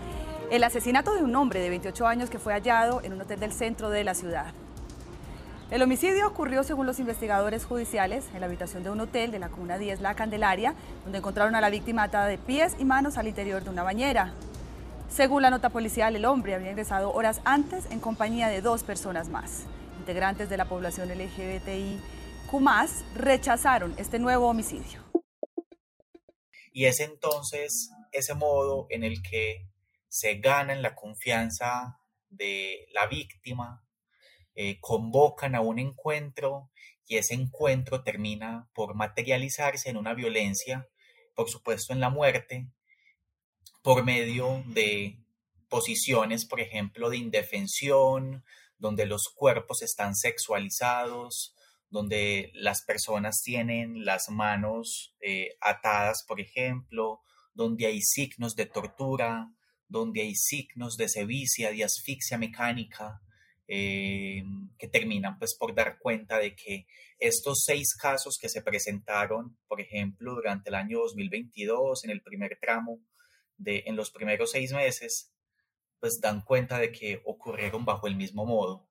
el 0.50 0.62
asesinato 0.62 1.14
de 1.14 1.23
un 1.23 1.35
hombre 1.35 1.61
de 1.61 1.71
28 1.71 2.06
años 2.06 2.30
que 2.30 2.38
fue 2.38 2.52
hallado 2.52 3.02
en 3.02 3.12
un 3.12 3.21
hotel 3.21 3.40
del 3.40 3.52
centro 3.52 3.90
de 3.90 4.04
la 4.04 4.14
ciudad. 4.14 4.54
El 5.71 5.83
homicidio 5.83 6.28
ocurrió, 6.28 6.62
según 6.62 6.87
los 6.87 6.99
investigadores 6.99 7.64
judiciales, 7.64 8.26
en 8.35 8.40
la 8.40 8.47
habitación 8.47 8.83
de 8.83 8.90
un 8.90 9.00
hotel 9.00 9.30
de 9.30 9.38
la 9.38 9.49
Comuna 9.49 9.78
10 9.78 10.02
La 10.02 10.14
Candelaria, 10.14 10.75
donde 11.04 11.18
encontraron 11.18 11.54
a 11.54 11.61
la 11.61 11.71
víctima 11.71 12.02
atada 12.04 12.26
de 12.26 12.37
pies 12.37 12.76
y 12.78 12.85
manos 12.85 13.16
al 13.16 13.28
interior 13.28 13.64
de 13.64 13.71
una 13.71 13.83
bañera. 13.83 14.35
Según 15.09 15.42
la 15.42 15.50
nota 15.50 15.71
policial, 15.71 16.14
el 16.16 16.26
hombre 16.26 16.54
había 16.54 16.71
ingresado 16.71 17.12
horas 17.12 17.40
antes 17.44 17.90
en 17.90 18.00
compañía 18.00 18.49
de 18.49 18.61
dos 18.61 18.83
personas 18.83 19.28
más. 19.28 19.64
Integrantes 20.00 20.50
de 20.50 20.56
la 20.56 20.66
población 20.66 21.09
LGBTI 21.09 21.99
Cumas 22.50 23.04
rechazaron 23.14 23.94
este 23.97 24.18
nuevo 24.18 24.49
homicidio. 24.49 25.02
Y 26.73 26.85
es 26.85 27.00
entonces 27.00 27.90
ese 28.12 28.35
modo 28.35 28.87
en 28.90 29.02
el 29.02 29.23
que 29.23 29.66
se 30.09 30.35
gana 30.35 30.75
la 30.75 30.94
confianza 30.94 31.99
de 32.28 32.87
la 32.92 33.06
víctima, 33.06 33.84
eh, 34.55 34.79
convocan 34.81 35.55
a 35.55 35.61
un 35.61 35.79
encuentro 35.79 36.71
y 37.07 37.17
ese 37.17 37.35
encuentro 37.35 38.03
termina 38.03 38.69
por 38.75 38.95
materializarse 38.95 39.91
en 39.91 39.97
una 39.97 40.15
violencia, 40.15 40.89
por 41.35 41.51
supuesto 41.51 41.93
en 41.93 42.01
la 42.01 42.09
muerte, 42.09 42.69
por 43.83 44.05
medio 44.05 44.63
de 44.67 45.19
posiciones, 45.69 46.47
por 46.47 46.61
ejemplo, 46.61 47.11
de 47.11 47.19
indefensión, 47.19 48.45
donde 48.79 49.07
los 49.07 49.29
cuerpos 49.35 49.83
están 49.83 50.15
sexualizados, 50.15 51.55
donde 51.91 52.51
las 52.55 52.83
personas 52.83 53.43
tienen 53.43 54.05
las 54.05 54.29
manos 54.29 55.15
eh, 55.21 55.57
atadas, 55.61 56.25
por 56.27 56.41
ejemplo, 56.41 57.21
donde 57.55 57.87
hay 57.87 58.01
signos 58.03 58.57
de 58.57 58.67
tortura, 58.67 59.51
donde 59.89 60.23
hay 60.23 60.35
signos 60.35 60.97
de 60.97 61.09
sevicia, 61.09 61.71
de 61.71 61.85
asfixia 61.85 62.37
mecánica, 62.37 63.21
eh, 63.66 64.42
que 64.78 64.88
terminan 64.88 65.38
pues 65.38 65.56
por 65.59 65.75
dar 65.75 65.99
cuenta 65.99 66.38
de 66.38 66.54
que 66.54 66.87
estos 67.18 67.62
seis 67.64 67.94
casos 67.94 68.38
que 68.40 68.49
se 68.49 68.62
presentaron, 68.62 69.56
por 69.66 69.80
ejemplo, 69.80 70.35
durante 70.35 70.68
el 70.68 70.75
año 70.75 70.99
2022, 71.00 72.04
en 72.04 72.11
el 72.11 72.23
primer 72.23 72.59
tramo, 72.61 73.00
de, 73.56 73.85
en 73.87 73.97
los 73.97 74.11
primeros 74.11 74.50
seis 74.50 74.73
meses, 74.73 75.33
pues 76.00 76.18
dan 76.21 76.42
cuenta 76.42 76.78
de 76.78 76.92
que 76.92 77.23
ocurrieron 77.25 77.85
bajo 77.85 78.06
el 78.06 78.16
mismo 78.16 78.44
modo. 78.44 78.87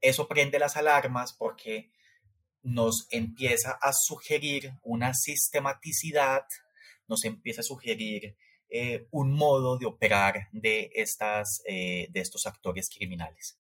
Eso 0.00 0.28
prende 0.28 0.58
las 0.58 0.76
alarmas 0.76 1.34
porque 1.34 1.90
nos 2.62 3.06
empieza 3.10 3.78
a 3.82 3.92
sugerir 3.92 4.72
una 4.82 5.12
sistematicidad, 5.12 6.46
nos 7.06 7.24
empieza 7.24 7.60
a 7.60 7.64
sugerir 7.64 8.36
eh, 8.70 9.06
un 9.10 9.32
modo 9.32 9.76
de 9.76 9.86
operar 9.86 10.48
de, 10.52 10.90
estas, 10.94 11.60
eh, 11.66 12.08
de 12.10 12.20
estos 12.20 12.46
actores 12.46 12.88
criminales. 12.88 13.58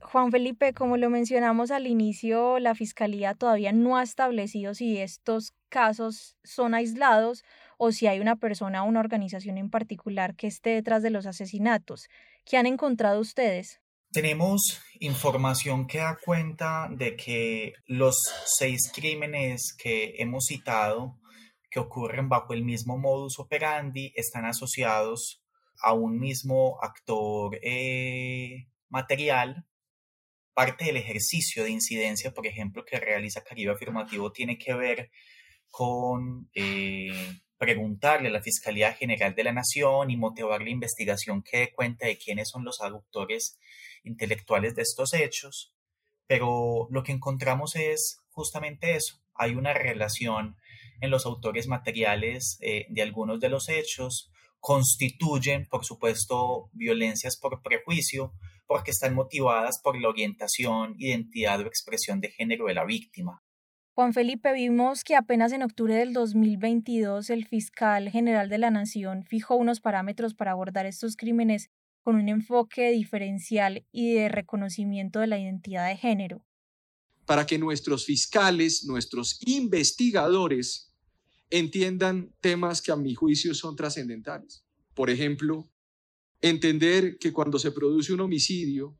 Juan 0.00 0.30
Felipe, 0.30 0.72
como 0.72 0.96
lo 0.96 1.10
mencionamos 1.10 1.70
al 1.70 1.86
inicio, 1.86 2.58
la 2.58 2.74
Fiscalía 2.74 3.34
todavía 3.34 3.72
no 3.72 3.96
ha 3.96 4.02
establecido 4.02 4.74
si 4.74 4.98
estos 4.98 5.52
casos 5.68 6.36
son 6.44 6.74
aislados 6.74 7.44
o 7.76 7.92
si 7.92 8.06
hay 8.06 8.20
una 8.20 8.36
persona 8.36 8.82
o 8.82 8.88
una 8.88 9.00
organización 9.00 9.58
en 9.58 9.70
particular 9.70 10.34
que 10.34 10.46
esté 10.46 10.70
detrás 10.70 11.02
de 11.02 11.10
los 11.10 11.26
asesinatos. 11.26 12.08
¿Qué 12.44 12.56
han 12.56 12.66
encontrado 12.66 13.20
ustedes? 13.20 13.80
Tenemos 14.10 14.80
información 15.00 15.86
que 15.86 15.98
da 15.98 16.18
cuenta 16.24 16.88
de 16.90 17.14
que 17.14 17.74
los 17.86 18.16
seis 18.46 18.90
crímenes 18.94 19.76
que 19.76 20.14
hemos 20.18 20.46
citado, 20.46 21.18
que 21.70 21.80
ocurren 21.80 22.28
bajo 22.28 22.54
el 22.54 22.64
mismo 22.64 22.96
modus 22.96 23.38
operandi, 23.38 24.12
están 24.16 24.46
asociados 24.46 25.42
a 25.82 25.92
un 25.92 26.18
mismo 26.18 26.78
actor 26.82 27.58
eh, 27.62 28.68
material 28.88 29.66
parte 30.58 30.86
del 30.86 30.96
ejercicio 30.96 31.62
de 31.62 31.70
incidencia, 31.70 32.34
por 32.34 32.44
ejemplo, 32.44 32.84
que 32.84 32.98
realiza 32.98 33.44
Caribe 33.44 33.70
Afirmativo 33.70 34.32
tiene 34.32 34.58
que 34.58 34.74
ver 34.74 35.12
con 35.70 36.50
eh, 36.52 37.12
preguntarle 37.58 38.26
a 38.26 38.32
la 38.32 38.42
Fiscalía 38.42 38.92
General 38.92 39.36
de 39.36 39.44
la 39.44 39.52
Nación 39.52 40.10
y 40.10 40.16
motivar 40.16 40.60
la 40.60 40.70
investigación 40.70 41.44
que 41.44 41.58
dé 41.58 41.72
cuenta 41.72 42.08
de 42.08 42.18
quiénes 42.18 42.48
son 42.48 42.64
los 42.64 42.80
autores 42.80 43.56
intelectuales 44.02 44.74
de 44.74 44.82
estos 44.82 45.14
hechos, 45.14 45.76
pero 46.26 46.88
lo 46.90 47.04
que 47.04 47.12
encontramos 47.12 47.76
es 47.76 48.18
justamente 48.30 48.96
eso. 48.96 49.22
Hay 49.36 49.54
una 49.54 49.74
relación 49.74 50.56
en 51.00 51.10
los 51.10 51.24
autores 51.24 51.68
materiales 51.68 52.58
eh, 52.62 52.86
de 52.88 53.02
algunos 53.02 53.38
de 53.38 53.48
los 53.48 53.68
hechos, 53.68 54.32
constituyen, 54.58 55.68
por 55.68 55.84
supuesto, 55.84 56.68
violencias 56.72 57.36
por 57.36 57.62
prejuicio, 57.62 58.34
porque 58.68 58.92
están 58.92 59.14
motivadas 59.14 59.80
por 59.82 60.00
la 60.00 60.10
orientación, 60.10 60.94
identidad 60.98 61.58
o 61.60 61.66
expresión 61.66 62.20
de 62.20 62.30
género 62.30 62.66
de 62.66 62.74
la 62.74 62.84
víctima. 62.84 63.42
Juan 63.94 64.12
Felipe, 64.12 64.52
vimos 64.52 65.02
que 65.02 65.16
apenas 65.16 65.52
en 65.52 65.64
octubre 65.64 65.96
del 65.96 66.12
2022 66.12 67.30
el 67.30 67.46
fiscal 67.46 68.10
general 68.10 68.48
de 68.48 68.58
la 68.58 68.70
Nación 68.70 69.24
fijó 69.24 69.56
unos 69.56 69.80
parámetros 69.80 70.34
para 70.34 70.52
abordar 70.52 70.86
estos 70.86 71.16
crímenes 71.16 71.70
con 72.02 72.14
un 72.14 72.28
enfoque 72.28 72.90
diferencial 72.90 73.84
y 73.90 74.14
de 74.14 74.28
reconocimiento 74.28 75.18
de 75.18 75.26
la 75.26 75.38
identidad 75.40 75.88
de 75.88 75.96
género. 75.96 76.44
Para 77.24 77.44
que 77.44 77.58
nuestros 77.58 78.04
fiscales, 78.04 78.84
nuestros 78.84 79.40
investigadores 79.46 80.94
entiendan 81.50 82.32
temas 82.40 82.80
que 82.82 82.92
a 82.92 82.96
mi 82.96 83.14
juicio 83.14 83.54
son 83.54 83.76
trascendentales. 83.76 84.64
Por 84.94 85.10
ejemplo, 85.10 85.68
entender 86.40 87.18
que 87.18 87.32
cuando 87.32 87.58
se 87.58 87.72
produce 87.72 88.12
un 88.12 88.20
homicidio 88.20 88.96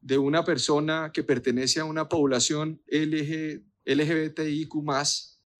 de 0.00 0.18
una 0.18 0.44
persona 0.44 1.10
que 1.12 1.22
pertenece 1.22 1.80
a 1.80 1.84
una 1.84 2.08
población 2.08 2.82
LG, 2.88 3.62
LGBTIQ, 3.84 4.74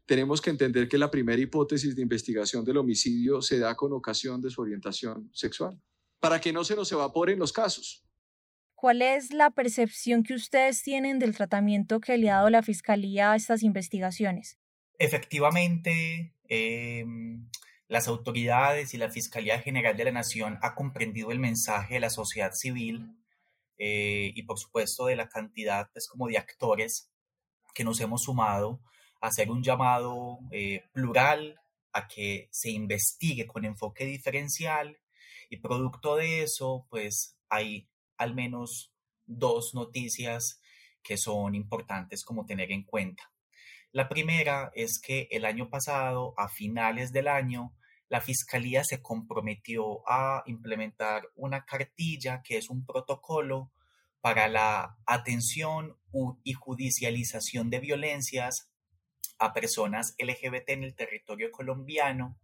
tenemos 0.06 0.40
que 0.40 0.50
entender 0.50 0.88
que 0.88 0.98
la 0.98 1.10
primera 1.10 1.40
hipótesis 1.40 1.94
de 1.94 2.02
investigación 2.02 2.64
del 2.64 2.76
homicidio 2.76 3.40
se 3.40 3.58
da 3.58 3.74
con 3.76 3.92
ocasión 3.92 4.40
de 4.40 4.50
su 4.50 4.60
orientación 4.60 5.30
sexual, 5.32 5.80
para 6.20 6.40
que 6.40 6.52
no 6.52 6.64
se 6.64 6.76
nos 6.76 6.90
evaporen 6.92 7.38
los 7.38 7.52
casos. 7.52 8.04
¿Cuál 8.74 9.00
es 9.00 9.32
la 9.32 9.50
percepción 9.50 10.24
que 10.24 10.34
ustedes 10.34 10.82
tienen 10.82 11.20
del 11.20 11.36
tratamiento 11.36 12.00
que 12.00 12.18
le 12.18 12.30
ha 12.30 12.36
dado 12.36 12.50
la 12.50 12.62
Fiscalía 12.62 13.30
a 13.30 13.36
estas 13.36 13.62
investigaciones? 13.62 14.58
Efectivamente, 14.98 16.34
eh, 16.48 17.04
las 17.92 18.08
autoridades 18.08 18.94
y 18.94 18.96
la 18.96 19.10
Fiscalía 19.10 19.60
General 19.60 19.94
de 19.94 20.04
la 20.04 20.12
Nación 20.12 20.58
ha 20.62 20.74
comprendido 20.74 21.30
el 21.30 21.38
mensaje 21.38 21.94
de 21.94 22.00
la 22.00 22.08
sociedad 22.08 22.52
civil 22.54 23.18
eh, 23.76 24.32
y 24.34 24.44
por 24.44 24.58
supuesto 24.58 25.04
de 25.04 25.14
la 25.16 25.28
cantidad 25.28 25.90
pues, 25.92 26.08
como 26.08 26.26
de 26.26 26.38
actores 26.38 27.12
que 27.74 27.84
nos 27.84 28.00
hemos 28.00 28.22
sumado 28.22 28.80
a 29.20 29.26
hacer 29.26 29.50
un 29.50 29.62
llamado 29.62 30.38
eh, 30.52 30.88
plural 30.94 31.60
a 31.92 32.08
que 32.08 32.48
se 32.50 32.70
investigue 32.70 33.46
con 33.46 33.66
enfoque 33.66 34.06
diferencial 34.06 34.98
y 35.50 35.58
producto 35.58 36.16
de 36.16 36.44
eso 36.44 36.86
pues 36.88 37.36
hay 37.50 37.90
al 38.16 38.34
menos 38.34 38.94
dos 39.26 39.74
noticias 39.74 40.62
que 41.02 41.18
son 41.18 41.54
importantes 41.54 42.24
como 42.24 42.46
tener 42.46 42.72
en 42.72 42.84
cuenta. 42.84 43.30
La 43.90 44.08
primera 44.08 44.72
es 44.74 44.98
que 44.98 45.28
el 45.30 45.44
año 45.44 45.68
pasado, 45.68 46.32
a 46.38 46.48
finales 46.48 47.12
del 47.12 47.28
año, 47.28 47.74
la 48.12 48.20
Fiscalía 48.20 48.84
se 48.84 49.00
comprometió 49.00 50.06
a 50.06 50.42
implementar 50.44 51.30
una 51.34 51.64
cartilla 51.64 52.42
que 52.42 52.58
es 52.58 52.68
un 52.68 52.84
protocolo 52.84 53.72
para 54.20 54.48
la 54.48 54.98
atención 55.06 55.96
y 56.44 56.52
judicialización 56.52 57.70
de 57.70 57.80
violencias 57.80 58.70
a 59.38 59.54
personas 59.54 60.14
LGBT 60.18 60.68
en 60.68 60.84
el 60.84 60.94
territorio 60.94 61.50
colombiano 61.50 62.38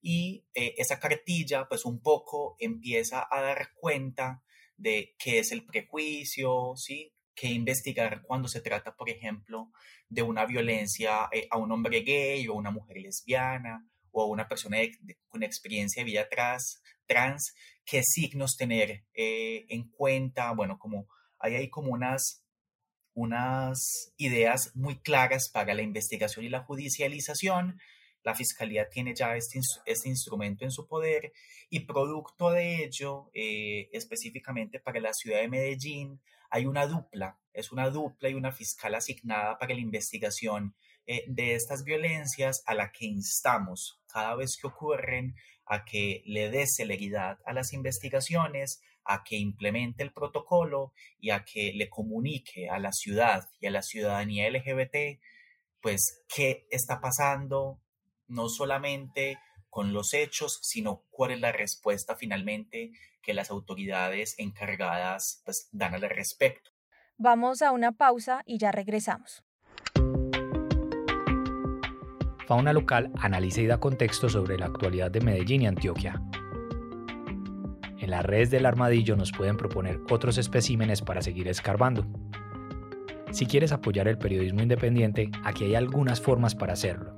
y 0.00 0.46
eh, 0.54 0.74
esa 0.78 1.00
cartilla 1.00 1.66
pues 1.68 1.84
un 1.84 2.00
poco 2.00 2.54
empieza 2.60 3.26
a 3.28 3.40
dar 3.40 3.70
cuenta 3.74 4.44
de 4.76 5.16
qué 5.18 5.40
es 5.40 5.50
el 5.50 5.66
prejuicio, 5.66 6.74
¿sí? 6.76 7.12
qué 7.34 7.48
investigar 7.48 8.22
cuando 8.22 8.46
se 8.46 8.60
trata, 8.60 8.94
por 8.94 9.10
ejemplo, 9.10 9.72
de 10.08 10.22
una 10.22 10.46
violencia 10.46 11.28
eh, 11.32 11.48
a 11.50 11.58
un 11.58 11.72
hombre 11.72 12.02
gay 12.02 12.46
o 12.46 12.52
a 12.52 12.58
una 12.58 12.70
mujer 12.70 12.98
lesbiana 12.98 13.90
o 14.12 14.22
a 14.22 14.26
una 14.26 14.48
persona 14.48 14.78
con 15.28 15.42
experiencia 15.42 16.02
de 16.02 16.10
vida 16.10 16.28
trans, 16.28 16.82
trans 17.06 17.54
qué 17.84 18.02
signos 18.02 18.56
tener 18.56 19.04
eh, 19.14 19.66
en 19.68 19.88
cuenta, 19.90 20.52
bueno, 20.52 20.78
como 20.78 21.08
hay 21.38 21.54
ahí 21.56 21.70
como 21.70 21.92
unas 21.92 22.44
unas 23.14 24.12
ideas 24.16 24.70
muy 24.74 24.98
claras 25.00 25.50
para 25.52 25.74
la 25.74 25.82
investigación 25.82 26.44
y 26.44 26.48
la 26.48 26.62
judicialización. 26.62 27.80
La 28.22 28.34
Fiscalía 28.34 28.88
tiene 28.88 29.14
ya 29.14 29.34
este, 29.36 29.60
este 29.86 30.08
instrumento 30.08 30.64
en 30.64 30.70
su 30.70 30.86
poder 30.86 31.32
y 31.70 31.80
producto 31.80 32.50
de 32.50 32.84
ello, 32.84 33.30
eh, 33.34 33.88
específicamente 33.92 34.78
para 34.78 35.00
la 35.00 35.12
ciudad 35.12 35.40
de 35.40 35.48
Medellín, 35.48 36.20
hay 36.50 36.66
una 36.66 36.86
dupla, 36.86 37.38
es 37.52 37.72
una 37.72 37.90
dupla 37.90 38.28
y 38.28 38.34
una 38.34 38.52
fiscal 38.52 38.94
asignada 38.94 39.56
para 39.58 39.74
la 39.74 39.80
investigación 39.80 40.74
eh, 41.12 41.24
de 41.26 41.56
estas 41.56 41.82
violencias 41.82 42.62
a 42.66 42.74
la 42.74 42.92
que 42.92 43.04
instamos 43.04 44.00
cada 44.06 44.36
vez 44.36 44.56
que 44.56 44.68
ocurren 44.68 45.34
a 45.66 45.84
que 45.84 46.22
le 46.24 46.50
dé 46.50 46.66
celeridad 46.68 47.40
a 47.44 47.52
las 47.52 47.72
investigaciones, 47.72 48.80
a 49.02 49.24
que 49.24 49.34
implemente 49.34 50.04
el 50.04 50.12
protocolo 50.12 50.92
y 51.18 51.30
a 51.30 51.44
que 51.44 51.72
le 51.74 51.90
comunique 51.90 52.70
a 52.70 52.78
la 52.78 52.92
ciudad 52.92 53.48
y 53.58 53.66
a 53.66 53.72
la 53.72 53.82
ciudadanía 53.82 54.48
LGBT, 54.50 55.20
pues, 55.80 56.22
qué 56.32 56.68
está 56.70 57.00
pasando, 57.00 57.80
no 58.28 58.48
solamente 58.48 59.36
con 59.68 59.92
los 59.92 60.14
hechos, 60.14 60.60
sino 60.62 61.02
cuál 61.10 61.32
es 61.32 61.40
la 61.40 61.50
respuesta 61.50 62.14
finalmente 62.14 62.92
que 63.20 63.34
las 63.34 63.50
autoridades 63.50 64.36
encargadas 64.38 65.42
pues, 65.44 65.68
dan 65.72 65.92
al 65.92 66.02
respecto. 66.02 66.70
Vamos 67.16 67.62
a 67.62 67.72
una 67.72 67.90
pausa 67.90 68.42
y 68.46 68.58
ya 68.58 68.70
regresamos. 68.70 69.42
Fauna 72.50 72.72
Local 72.72 73.12
analiza 73.20 73.60
y 73.60 73.68
da 73.68 73.78
contexto 73.78 74.28
sobre 74.28 74.58
la 74.58 74.66
actualidad 74.66 75.08
de 75.12 75.20
Medellín 75.20 75.62
y 75.62 75.66
Antioquia. 75.68 76.20
En 78.00 78.10
las 78.10 78.26
redes 78.26 78.50
del 78.50 78.66
armadillo 78.66 79.14
nos 79.14 79.30
pueden 79.30 79.56
proponer 79.56 80.00
otros 80.10 80.36
especímenes 80.36 81.00
para 81.00 81.22
seguir 81.22 81.46
escarbando. 81.46 82.04
Si 83.30 83.46
quieres 83.46 83.70
apoyar 83.70 84.08
el 84.08 84.18
periodismo 84.18 84.62
independiente, 84.62 85.30
aquí 85.44 85.62
hay 85.62 85.76
algunas 85.76 86.20
formas 86.20 86.56
para 86.56 86.72
hacerlo. 86.72 87.16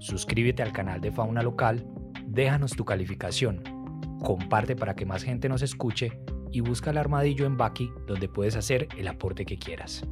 Suscríbete 0.00 0.64
al 0.64 0.72
canal 0.72 1.00
de 1.00 1.12
Fauna 1.12 1.44
Local, 1.44 1.86
déjanos 2.26 2.72
tu 2.72 2.84
calificación, 2.84 3.62
comparte 4.24 4.74
para 4.74 4.96
que 4.96 5.06
más 5.06 5.22
gente 5.22 5.48
nos 5.48 5.62
escuche 5.62 6.18
y 6.50 6.58
busca 6.58 6.90
el 6.90 6.98
armadillo 6.98 7.46
en 7.46 7.56
Baki 7.56 7.88
donde 8.08 8.28
puedes 8.28 8.56
hacer 8.56 8.88
el 8.98 9.06
aporte 9.06 9.44
que 9.44 9.58
quieras. 9.58 10.04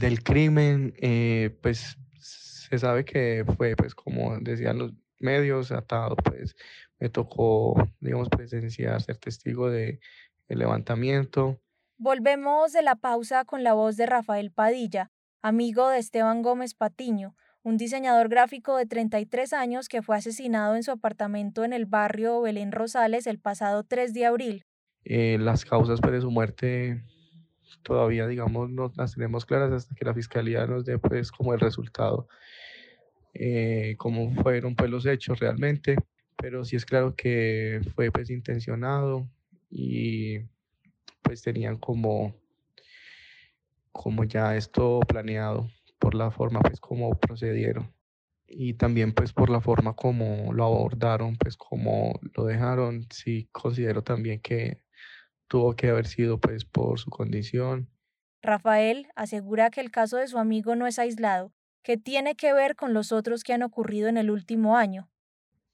Del 0.00 0.22
crimen, 0.22 0.94
eh, 0.96 1.56
pues 1.62 1.96
se 2.18 2.78
sabe 2.78 3.04
que 3.04 3.44
fue, 3.56 3.76
pues 3.76 3.94
como 3.94 4.38
decían 4.40 4.78
los 4.78 4.92
medios, 5.18 5.70
atado, 5.70 6.16
pues 6.16 6.56
me 6.98 7.08
tocó, 7.08 7.74
digamos, 8.00 8.28
presenciar, 8.28 9.00
ser 9.02 9.18
testigo 9.18 9.70
de 9.70 10.00
el 10.48 10.58
levantamiento. 10.58 11.60
Volvemos 11.98 12.72
de 12.72 12.82
la 12.82 12.96
pausa 12.96 13.44
con 13.44 13.62
la 13.62 13.74
voz 13.74 13.96
de 13.96 14.06
Rafael 14.06 14.50
Padilla, 14.50 15.10
amigo 15.42 15.88
de 15.88 15.98
Esteban 15.98 16.42
Gómez 16.42 16.74
Patiño, 16.74 17.36
un 17.62 17.76
diseñador 17.76 18.28
gráfico 18.28 18.76
de 18.76 18.86
33 18.86 19.52
años 19.52 19.88
que 19.88 20.00
fue 20.00 20.16
asesinado 20.16 20.76
en 20.76 20.82
su 20.82 20.90
apartamento 20.90 21.62
en 21.62 21.74
el 21.74 21.84
barrio 21.84 22.40
Belén 22.40 22.72
Rosales 22.72 23.26
el 23.26 23.38
pasado 23.38 23.84
3 23.84 24.14
de 24.14 24.26
abril. 24.26 24.64
Eh, 25.04 25.36
las 25.38 25.64
causas 25.64 26.00
pues, 26.00 26.12
de 26.12 26.20
su 26.22 26.30
muerte 26.30 27.04
todavía, 27.82 28.26
digamos, 28.26 28.70
no 28.70 28.92
las 28.96 29.14
tenemos 29.14 29.44
claras 29.46 29.72
hasta 29.72 29.94
que 29.94 30.04
la 30.04 30.14
fiscalía 30.14 30.66
nos 30.66 30.84
dé, 30.84 30.98
pues, 30.98 31.32
como 31.32 31.54
el 31.54 31.60
resultado, 31.60 32.28
eh, 33.34 33.94
cómo 33.98 34.34
fueron, 34.42 34.74
pues, 34.76 34.90
los 34.90 35.06
hechos 35.06 35.38
realmente. 35.40 35.96
Pero 36.36 36.64
sí 36.64 36.76
es 36.76 36.86
claro 36.86 37.14
que 37.16 37.80
fue, 37.94 38.10
pues, 38.10 38.30
intencionado 38.30 39.28
y, 39.70 40.40
pues, 41.22 41.42
tenían 41.42 41.76
como, 41.78 42.34
como 43.92 44.24
ya 44.24 44.56
esto 44.56 45.00
planeado 45.06 45.68
por 45.98 46.14
la 46.14 46.30
forma, 46.30 46.60
pues, 46.60 46.80
como 46.80 47.18
procedieron 47.18 47.92
y 48.50 48.74
también 48.74 49.12
pues 49.12 49.32
por 49.32 49.48
la 49.48 49.60
forma 49.60 49.94
como 49.94 50.52
lo 50.52 50.64
abordaron, 50.64 51.36
pues 51.36 51.56
como 51.56 52.18
lo 52.34 52.44
dejaron, 52.44 53.06
sí 53.10 53.48
considero 53.52 54.02
también 54.02 54.40
que 54.40 54.82
tuvo 55.50 55.74
que 55.74 55.88
haber 55.88 56.06
sido 56.06 56.38
pues 56.38 56.64
por 56.64 57.00
su 57.00 57.10
condición. 57.10 57.88
Rafael 58.40 59.08
asegura 59.16 59.70
que 59.70 59.80
el 59.80 59.90
caso 59.90 60.16
de 60.16 60.28
su 60.28 60.38
amigo 60.38 60.76
no 60.76 60.86
es 60.86 61.00
aislado, 61.00 61.52
que 61.82 61.96
tiene 61.96 62.36
que 62.36 62.52
ver 62.52 62.76
con 62.76 62.94
los 62.94 63.10
otros 63.10 63.42
que 63.42 63.52
han 63.52 63.64
ocurrido 63.64 64.08
en 64.08 64.16
el 64.16 64.30
último 64.30 64.76
año. 64.76 65.10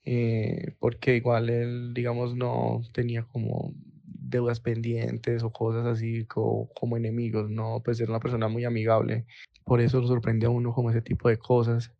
Eh, 0.02 0.74
porque 0.78 1.16
igual 1.16 1.50
él, 1.50 1.92
digamos, 1.92 2.34
no 2.34 2.80
tenía 2.94 3.24
como 3.24 3.74
deudas 4.02 4.60
pendientes 4.60 5.42
o 5.42 5.52
cosas 5.52 5.86
así 5.86 6.24
como, 6.24 6.72
como 6.72 6.96
enemigos, 6.96 7.50
no, 7.50 7.82
pues 7.84 8.00
era 8.00 8.10
una 8.10 8.20
persona 8.20 8.48
muy 8.48 8.64
amigable, 8.64 9.26
por 9.64 9.82
eso 9.82 10.00
lo 10.00 10.08
sorprende 10.08 10.46
a 10.46 10.50
uno 10.50 10.72
como 10.72 10.90
ese 10.90 11.02
tipo 11.02 11.28
de 11.28 11.36
cosas, 11.36 11.92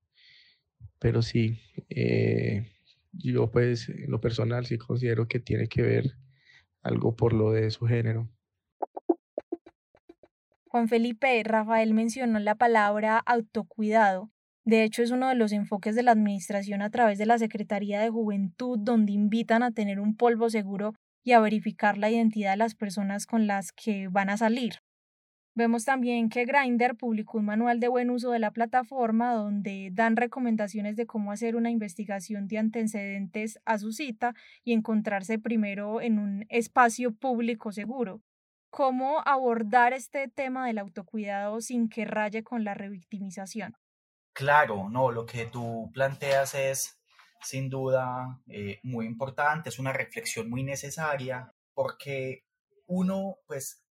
pero 0.99 1.21
sí, 1.21 1.61
eh, 1.91 2.73
yo 3.13 3.51
pues 3.51 3.91
en 3.91 4.11
lo 4.11 4.21
personal 4.21 4.65
sí 4.65 4.79
considero 4.79 5.29
que 5.29 5.41
tiene 5.41 5.69
que 5.69 5.83
ver 5.83 6.17
algo 6.87 7.15
por 7.15 7.33
lo 7.33 7.53
de 7.53 7.71
su 7.71 7.87
género. 7.87 8.29
Juan 10.69 10.89
Felipe, 10.89 11.43
Rafael 11.45 11.95
mencionó 11.95 12.39
la 12.39 12.55
palabra 12.55 13.19
autocuidado. 13.19 14.31
De 14.65 14.83
hecho, 14.83 15.03
es 15.03 15.11
uno 15.11 15.29
de 15.29 15.35
los 15.35 15.53
enfoques 15.53 15.95
de 15.95 16.03
la 16.03 16.13
Administración 16.13 16.83
a 16.83 16.91
través 16.91 17.19
de 17.19 17.27
la 17.27 17.39
Secretaría 17.39 18.01
de 18.01 18.11
Juventud, 18.11 18.79
donde 18.79 19.13
invitan 19.13 19.63
a 19.63 19.71
tener 19.71 20.01
un 20.01 20.17
polvo 20.17 20.51
seguro 20.51 20.95
y 21.25 21.33
a 21.33 21.41
verificar 21.41 21.99
la 21.99 22.11
identidad 22.11 22.53
de 22.53 22.57
las 22.59 22.75
personas 22.75 23.27
con 23.27 23.47
las 23.47 23.73
que 23.73 24.09
van 24.09 24.29
a 24.29 24.37
salir. 24.37 24.75
Vemos 25.57 25.87
también 25.87 26.29
que 26.29 26.45
Grindr 26.45 26.99
publicó 26.99 27.39
un 27.39 27.47
manual 27.47 27.81
de 27.81 27.89
buen 27.89 28.11
uso 28.11 28.31
de 28.31 28.39
la 28.39 28.51
plataforma 28.51 29.33
donde 29.33 29.89
dan 29.91 30.15
recomendaciones 30.15 30.97
de 30.97 31.07
cómo 31.07 31.33
hacer 31.33 31.57
una 31.57 31.71
investigación 31.71 32.47
de 32.47 32.59
antecedentes 32.59 33.59
a 33.65 33.79
su 33.79 33.93
cita 33.93 34.35
y 34.65 34.75
encontrarse 34.75 35.39
primero 35.39 36.03
en 36.03 36.19
un 36.19 36.45
espacio 36.51 37.15
público 37.15 37.73
seguro. 37.73 38.21
¿Cómo 38.69 39.23
abordar 39.25 39.95
este 39.95 40.29
tema 40.29 40.67
del 40.67 40.77
autocuidado 40.77 41.63
sin 41.63 41.89
que 41.89 42.05
raye 42.05 42.43
con 42.43 42.63
la 42.63 42.75
revictimización? 42.75 43.73
Claro, 44.35 44.91
no, 44.91 45.11
lo 45.11 45.25
que 45.25 45.47
tú 45.47 45.91
planteas 45.95 46.55
es 46.55 47.01
sin 47.41 47.71
duda 47.71 48.43
eh, 48.49 48.79
muy 48.83 49.07
importante, 49.07 49.71
es 49.71 49.79
una 49.79 49.95
reflexión 49.95 50.51
muy 50.51 50.63
necesaria 50.65 51.51
porque 51.73 52.45
uno 52.85 53.39
pues 53.47 53.86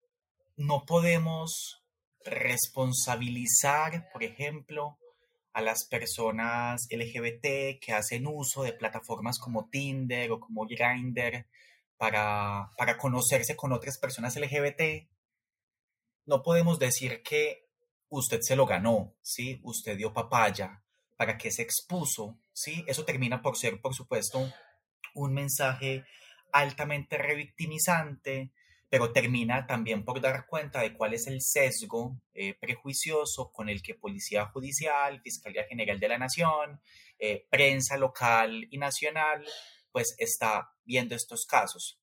no 0.56 0.86
podemos 0.86 1.84
responsabilizar, 2.26 4.10
por 4.12 4.24
ejemplo, 4.24 4.98
a 5.54 5.62
las 5.62 5.86
personas 5.88 6.88
LGBT 6.90 7.80
que 7.80 7.94
hacen 7.94 8.26
uso 8.28 8.64
de 8.64 8.74
plataformas 8.74 9.38
como 9.40 9.70
Tinder 9.70 10.32
o 10.32 10.40
como 10.40 10.66
Grindr 10.66 11.46
para, 11.98 12.72
para 12.78 12.98
conocerse 12.98 13.56
con 13.56 13.72
otras 13.72 14.00
personas 14.00 14.36
LGBT. 14.36 15.08
No 16.26 16.42
podemos 16.42 16.80
decir 16.80 17.22
que 17.22 17.68
usted 18.10 18.40
se 18.42 18.56
lo 18.56 18.66
ganó, 18.66 19.14
¿sí? 19.22 19.60
Usted 19.64 19.98
dio 19.98 20.14
papaya, 20.14 20.84
para 21.18 21.38
que 21.38 21.52
se 21.52 21.62
expuso, 21.62 22.40
¿sí? 22.54 22.84
Eso 22.88 23.06
termina 23.06 23.42
por 23.42 23.58
ser, 23.58 23.80
por 23.82 23.94
supuesto, 23.94 24.52
un 25.14 25.34
mensaje 25.34 26.06
altamente 26.52 27.18
revictimizante, 27.18 28.52
pero 28.94 29.12
termina 29.12 29.66
también 29.66 30.06
por 30.06 30.22
dar 30.22 30.46
cuenta 30.46 30.82
de 30.82 30.94
cuál 30.94 31.16
es 31.16 31.26
el 31.26 31.42
sesgo 31.42 32.22
eh, 32.36 32.54
prejuicioso 32.54 33.52
con 33.52 33.68
el 33.68 33.82
que 33.82 33.96
Policía 33.96 34.46
Judicial, 34.46 35.20
Fiscalía 35.24 35.64
General 35.64 36.00
de 36.00 36.08
la 36.08 36.20
Nación, 36.20 36.80
eh, 37.18 37.48
prensa 37.50 37.98
local 37.98 38.68
y 38.70 38.78
nacional, 38.78 39.44
pues 39.92 40.14
está 40.20 40.76
viendo 40.86 41.16
estos 41.16 41.48
casos. 41.48 42.00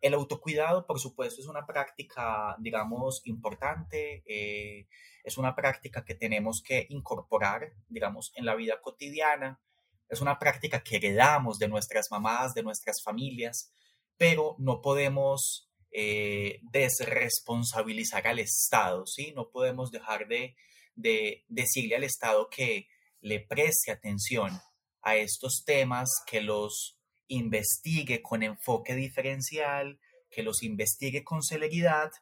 El 0.00 0.14
autocuidado, 0.14 0.86
por 0.86 1.00
supuesto, 1.00 1.40
es 1.40 1.48
una 1.48 1.66
práctica, 1.66 2.54
digamos, 2.60 3.20
importante, 3.24 4.22
eh, 4.24 4.86
es 5.24 5.38
una 5.38 5.56
práctica 5.56 6.04
que 6.04 6.14
tenemos 6.14 6.62
que 6.64 6.86
incorporar, 6.90 7.72
digamos, 7.88 8.30
en 8.36 8.46
la 8.46 8.54
vida 8.54 8.80
cotidiana, 8.80 9.60
es 10.08 10.20
una 10.20 10.38
práctica 10.38 10.84
que 10.84 10.98
heredamos 10.98 11.58
de 11.58 11.66
nuestras 11.66 12.12
mamás, 12.12 12.54
de 12.54 12.62
nuestras 12.62 13.02
familias, 13.02 13.72
pero 14.16 14.54
no 14.60 14.80
podemos 14.80 15.67
eh, 16.00 16.60
desresponsabilizar 16.62 18.28
al 18.28 18.38
Estado, 18.38 19.04
¿sí? 19.04 19.32
No 19.34 19.50
podemos 19.50 19.90
dejar 19.90 20.28
de, 20.28 20.54
de 20.94 21.44
decirle 21.48 21.96
al 21.96 22.04
Estado 22.04 22.48
que 22.48 22.86
le 23.20 23.40
preste 23.40 23.90
atención 23.90 24.60
a 25.02 25.16
estos 25.16 25.64
temas, 25.66 26.08
que 26.24 26.40
los 26.40 26.96
investigue 27.26 28.22
con 28.22 28.44
enfoque 28.44 28.94
diferencial, 28.94 29.98
que 30.30 30.44
los 30.44 30.62
investigue 30.62 31.24
con 31.24 31.42
celeridad 31.42 32.12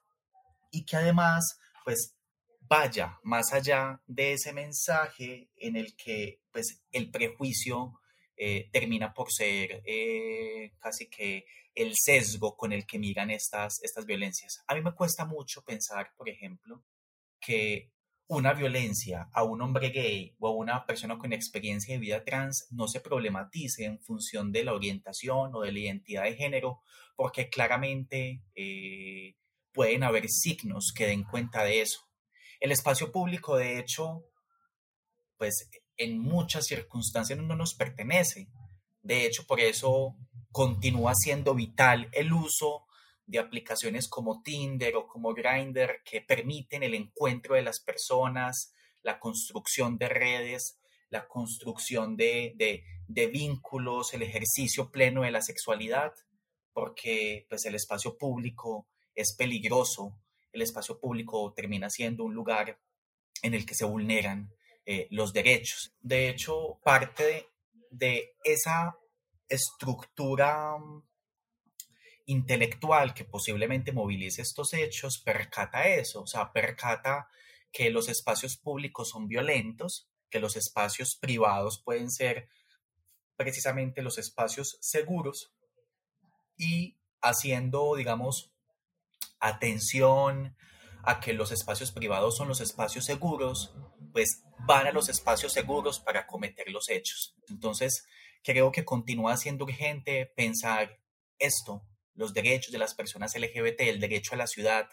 y 0.71 0.87
que 0.87 0.97
además, 0.97 1.59
pues, 1.85 2.17
vaya 2.61 3.21
más 3.25 3.53
allá 3.53 4.01
de 4.07 4.33
ese 4.33 4.55
mensaje 4.55 5.51
en 5.57 5.77
el 5.77 5.95
que, 5.97 6.41
pues, 6.51 6.83
el 6.93 7.11
prejuicio 7.11 8.01
eh, 8.37 8.69
termina 8.73 9.15
por 9.15 9.33
ser 9.33 9.83
eh, 9.87 10.73
casi 10.79 11.09
que 11.09 11.47
el 11.75 11.93
sesgo 11.95 12.57
con 12.57 12.73
el 12.73 12.87
que 12.87 12.99
miran 12.99 13.31
estas, 13.31 13.83
estas 13.83 14.07
violencias. 14.07 14.63
A 14.67 14.75
mí 14.75 14.83
me 14.83 14.95
cuesta 14.95 15.25
mucho 15.25 15.63
pensar, 15.63 16.13
por 16.17 16.29
ejemplo, 16.29 16.85
que 17.41 17.93
una 18.29 18.55
violencia 18.55 19.29
a 19.33 19.45
un 19.45 19.63
hombre 19.63 19.91
gay 19.91 20.35
o 20.39 20.49
a 20.49 20.55
una 20.55 20.85
persona 20.85 21.17
con 21.19 21.33
experiencia 21.33 21.95
de 21.95 22.01
vida 22.01 22.25
trans 22.25 22.67
no 22.71 22.89
se 22.89 23.01
problematice 23.01 23.85
en 23.85 24.01
función 24.01 24.51
de 24.51 24.65
la 24.65 24.75
orientación 24.75 25.55
o 25.55 25.61
de 25.61 25.73
la 25.73 25.79
identidad 25.79 26.25
de 26.25 26.35
género, 26.35 26.81
porque 27.15 27.49
claramente 27.49 28.43
eh, 28.55 29.37
pueden 29.73 30.03
haber 30.03 30.29
signos 30.29 30.93
que 30.95 31.07
den 31.07 31.23
cuenta 31.23 31.63
de 31.63 31.83
eso. 31.83 32.01
El 32.59 32.73
espacio 32.73 33.13
público, 33.13 33.57
de 33.57 33.79
hecho, 33.79 34.25
pues 35.37 35.69
en 35.97 36.19
muchas 36.19 36.67
circunstancias 36.67 37.39
no 37.39 37.57
nos 37.57 37.75
pertenece. 37.75 38.49
De 39.03 39.27
hecho, 39.27 39.47
por 39.47 39.61
eso 39.61 40.17
continúa 40.53 41.15
siendo 41.15 41.55
vital 41.55 42.09
el 42.13 42.33
uso 42.33 42.87
de 43.27 43.39
aplicaciones 43.39 44.09
como 44.09 44.43
Tinder 44.43 44.97
o 44.97 45.07
como 45.07 45.35
Grindr 45.35 46.03
que 46.05 46.21
permiten 46.21 46.83
el 46.83 46.95
encuentro 46.95 47.55
de 47.57 47.63
las 47.63 47.81
personas, 47.81 48.73
la 49.03 49.19
construcción 49.19 49.99
de 49.99 50.09
redes, 50.09 50.81
la 51.11 51.27
construcción 51.29 52.17
de, 52.17 52.55
de, 53.07 53.27
vínculos, 53.29 54.15
el 54.15 54.23
ejercicio 54.23 54.91
pleno 54.91 55.23
de 55.23 55.31
la 55.31 55.43
sexualidad, 55.43 56.13
porque 56.73 57.47
pues 57.49 57.65
el 57.67 57.75
espacio 57.75 58.17
público 58.17 58.89
es 59.15 59.35
peligroso, 59.37 60.19
el 60.53 60.63
espacio 60.63 60.99
público 60.99 61.53
termina 61.55 61.91
siendo 61.91 62.25
un 62.25 62.35
lugar 62.35 62.79
en 63.43 63.55
el 63.55 63.67
que 63.67 63.75
se 63.75 63.85
vulneran 63.85 64.53
eh, 64.87 65.09
los 65.11 65.33
derechos. 65.33 65.93
De 66.01 66.29
hecho, 66.29 66.79
parte 66.85 67.49
de 67.91 68.37
esa 68.45 68.97
estructura 69.49 70.77
intelectual 72.27 73.13
que 73.15 73.25
posiblemente 73.25 73.93
movilice 73.93 74.43
estos 74.43 74.73
hechos 74.75 75.19
percata 75.19 75.89
eso, 75.89 76.23
o 76.23 76.27
sea, 76.27 76.53
percata 76.53 77.29
que 77.73 77.91
los 77.91 78.09
espacios 78.09 78.57
públicos 78.57 79.11
son 79.11 79.29
violentos, 79.29 80.09
que 80.31 80.41
los 80.41 80.57
espacios 80.57 81.17
privados 81.17 81.83
pueden 81.85 82.11
ser 82.11 82.49
precisamente 83.37 84.03
los 84.03 84.19
espacios 84.19 84.79
seguros 84.81 85.53
y 86.57 86.97
haciendo, 87.21 87.95
digamos, 87.97 88.51
atención 89.41 90.57
a 91.03 91.21
que 91.21 91.33
los 91.33 91.53
espacios 91.53 91.93
privados 91.93 92.37
son 92.37 92.49
los 92.49 92.61
espacios 92.61 93.05
seguros, 93.05 93.75
pues 94.17 94.43
van 94.61 94.87
a 94.87 94.93
los 94.93 95.11
espacios 95.11 95.53
seguros 95.53 96.01
para 96.01 96.27
cometer 96.27 96.71
los 96.71 96.89
hechos. 96.89 97.37
Entonces, 97.51 98.07
creo 98.43 98.73
que 98.73 98.83
continúa 98.83 99.37
siendo 99.37 99.67
urgente 99.67 100.33
pensar 100.35 100.99
esto, 101.39 101.83
los 102.15 102.33
derechos 102.33 102.73
de 102.73 102.79
las 102.79 102.95
personas 102.95 103.37
LGBT, 103.37 103.83
el 103.83 104.01
derecho 104.01 104.33
a 104.33 104.39
la 104.39 104.47
ciudad, 104.47 104.89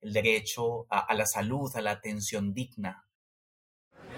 el 0.00 0.12
derecho 0.12 0.88
a, 0.90 1.14
la 1.14 1.24
salud, 1.24 1.70
a 1.76 1.82
la 1.82 1.92
atención 1.92 2.52
digna. 2.52 3.06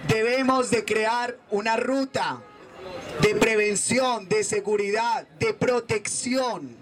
Debemos 0.09 0.71
de 0.71 0.87
crear 0.87 1.39
una 1.51 1.77
ruta 1.77 2.43
de 3.21 3.35
prevención, 3.35 4.27
de 4.27 4.43
seguridad, 4.43 5.29
de 5.39 5.53
protección 5.53 6.79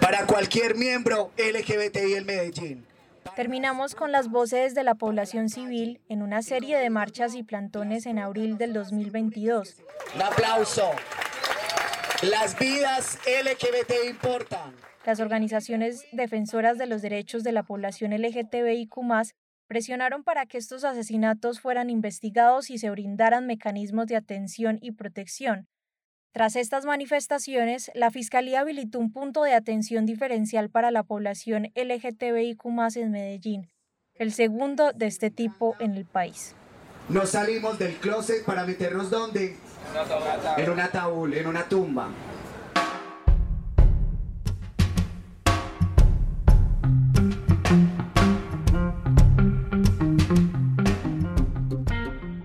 para 0.00 0.24
cualquier 0.24 0.76
miembro 0.76 1.32
LGBTI 1.36 2.14
en 2.14 2.26
Medellín. 2.26 2.87
Terminamos 3.36 3.94
con 3.94 4.12
las 4.12 4.28
voces 4.28 4.74
de 4.74 4.84
la 4.84 4.94
población 4.94 5.48
civil 5.48 6.00
en 6.08 6.22
una 6.22 6.42
serie 6.42 6.78
de 6.78 6.90
marchas 6.90 7.34
y 7.34 7.42
plantones 7.42 8.06
en 8.06 8.18
abril 8.18 8.58
del 8.58 8.72
2022. 8.72 9.76
Un 10.14 10.22
aplauso. 10.22 10.90
Las 12.22 12.58
vidas 12.58 13.18
LGBTI 13.26 14.10
importan. 14.10 14.74
Las 15.04 15.20
organizaciones 15.20 16.04
defensoras 16.12 16.78
de 16.78 16.86
los 16.86 17.00
derechos 17.00 17.44
de 17.44 17.52
la 17.52 17.62
población 17.62 18.12
LGTBIQ 18.12 18.94
presionaron 19.66 20.24
para 20.24 20.46
que 20.46 20.58
estos 20.58 20.84
asesinatos 20.84 21.60
fueran 21.60 21.90
investigados 21.90 22.70
y 22.70 22.78
se 22.78 22.90
brindaran 22.90 23.46
mecanismos 23.46 24.06
de 24.06 24.16
atención 24.16 24.78
y 24.82 24.92
protección. 24.92 25.68
Tras 26.32 26.56
estas 26.56 26.84
manifestaciones, 26.84 27.90
la 27.94 28.10
Fiscalía 28.10 28.60
habilitó 28.60 28.98
un 28.98 29.10
punto 29.10 29.42
de 29.42 29.54
atención 29.54 30.04
diferencial 30.04 30.68
para 30.68 30.90
la 30.90 31.02
población 31.02 31.72
LGTBIQ 31.74 32.64
en 32.96 33.10
Medellín, 33.10 33.70
el 34.14 34.32
segundo 34.32 34.92
de 34.92 35.06
este 35.06 35.30
tipo 35.30 35.74
en 35.80 35.94
el 35.94 36.04
país. 36.04 36.54
Nos 37.08 37.30
salimos 37.30 37.78
del 37.78 37.94
closet 37.96 38.44
para 38.44 38.66
meternos 38.66 39.10
¿dónde? 39.10 39.56
En 40.58 40.70
un 40.70 40.80
ataúd, 40.80 41.32
en 41.32 41.46
una 41.46 41.66
tumba. 41.66 42.10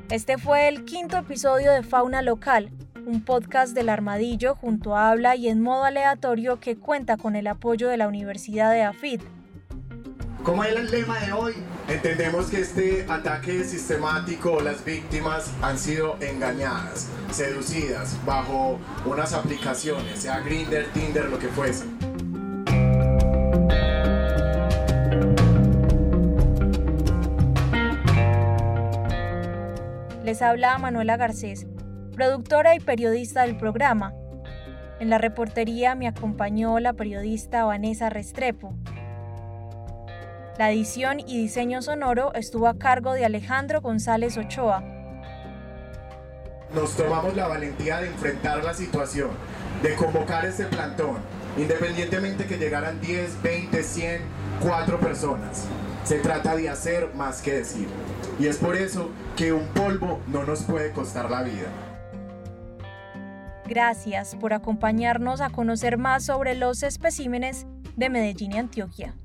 Este 0.10 0.38
fue 0.38 0.70
el 0.70 0.86
quinto 0.86 1.18
episodio 1.18 1.72
de 1.74 1.84
Fauna 1.84 2.22
Local, 2.22 2.70
un 3.06 3.22
podcast 3.24 3.74
del 3.74 3.90
Armadillo 3.90 4.56
junto 4.56 4.96
a 4.96 5.10
Habla 5.10 5.36
y 5.36 5.48
en 5.48 5.62
modo 5.62 5.84
aleatorio 5.84 6.60
que 6.60 6.78
cuenta 6.78 7.18
con 7.18 7.36
el 7.36 7.48
apoyo 7.48 7.90
de 7.90 7.98
la 7.98 8.08
Universidad 8.08 8.72
de 8.72 8.84
AFID. 8.84 9.22
¿Cómo 10.44 10.64
es 10.64 10.76
el 10.76 10.92
lema 10.92 11.20
de 11.20 11.32
hoy? 11.32 11.54
Entendemos 11.88 12.48
que 12.48 12.60
este 12.60 13.06
ataque 13.10 13.64
sistemático, 13.64 14.60
las 14.62 14.84
víctimas 14.84 15.52
han 15.62 15.78
sido 15.78 16.18
engañadas, 16.20 17.10
seducidas 17.32 18.18
bajo 18.26 18.78
unas 19.06 19.34
aplicaciones, 19.34 20.20
sea 20.20 20.42
Grindr, 20.42 20.86
Tinder, 20.94 21.30
lo 21.30 21.40
que 21.40 21.48
fuese. 21.48 21.86
Les 30.24 30.42
habla 30.42 30.78
Manuela 30.78 31.16
Garcés, 31.16 31.68
productora 32.14 32.76
y 32.76 32.80
periodista 32.80 33.42
del 33.42 33.58
programa. 33.58 34.14
En 35.00 35.10
la 35.10 35.18
reportería 35.18 35.96
me 35.96 36.08
acompañó 36.08 36.80
la 36.80 36.94
periodista 36.94 37.66
Vanessa 37.66 38.10
Restrepo. 38.10 38.74
La 40.58 40.72
edición 40.72 41.20
y 41.20 41.40
diseño 41.40 41.82
sonoro 41.82 42.34
estuvo 42.36 42.68
a 42.68 42.78
cargo 42.78 43.14
de 43.14 43.26
Alejandro 43.26 43.82
González 43.82 44.38
Ochoa. 44.38 44.84
Nos 46.74 46.96
tomamos 46.96 47.36
la 47.36 47.48
valentía 47.48 48.00
de 48.00 48.08
enfrentar 48.08 48.64
la 48.64 48.74
situación, 48.74 49.32
de 49.82 49.96
convocar 49.96 50.46
este 50.46 50.66
plantón, 50.66 51.18
independientemente 51.58 52.46
que 52.46 52.58
llegaran 52.58 53.02
10, 53.02 53.42
20, 53.42 53.84
100, 53.84 54.22
4 54.62 55.00
personas. 55.00 55.68
Se 56.04 56.20
trata 56.20 56.56
de 56.56 56.70
hacer 56.70 57.14
más 57.16 57.42
que 57.42 57.54
decir. 57.54 57.88
Y 58.40 58.48
es 58.48 58.58
por 58.58 58.76
eso 58.76 59.10
que 59.36 59.54
un 59.54 59.68
polvo 59.70 60.20
no 60.28 60.44
nos 60.44 60.64
puede 60.64 60.92
costar 60.92 61.30
la 61.30 61.44
vida. 61.44 61.68
Gracias 63.74 64.36
por 64.36 64.54
acompañarnos 64.54 65.42
a 65.42 65.50
conocer 65.50 65.98
más 65.98 66.24
sobre 66.26 66.54
los 66.54 66.84
especímenes 66.84 67.66
de 67.96 68.08
Medellín 68.12 68.52
y 68.52 68.60
Antioquia. 68.60 69.16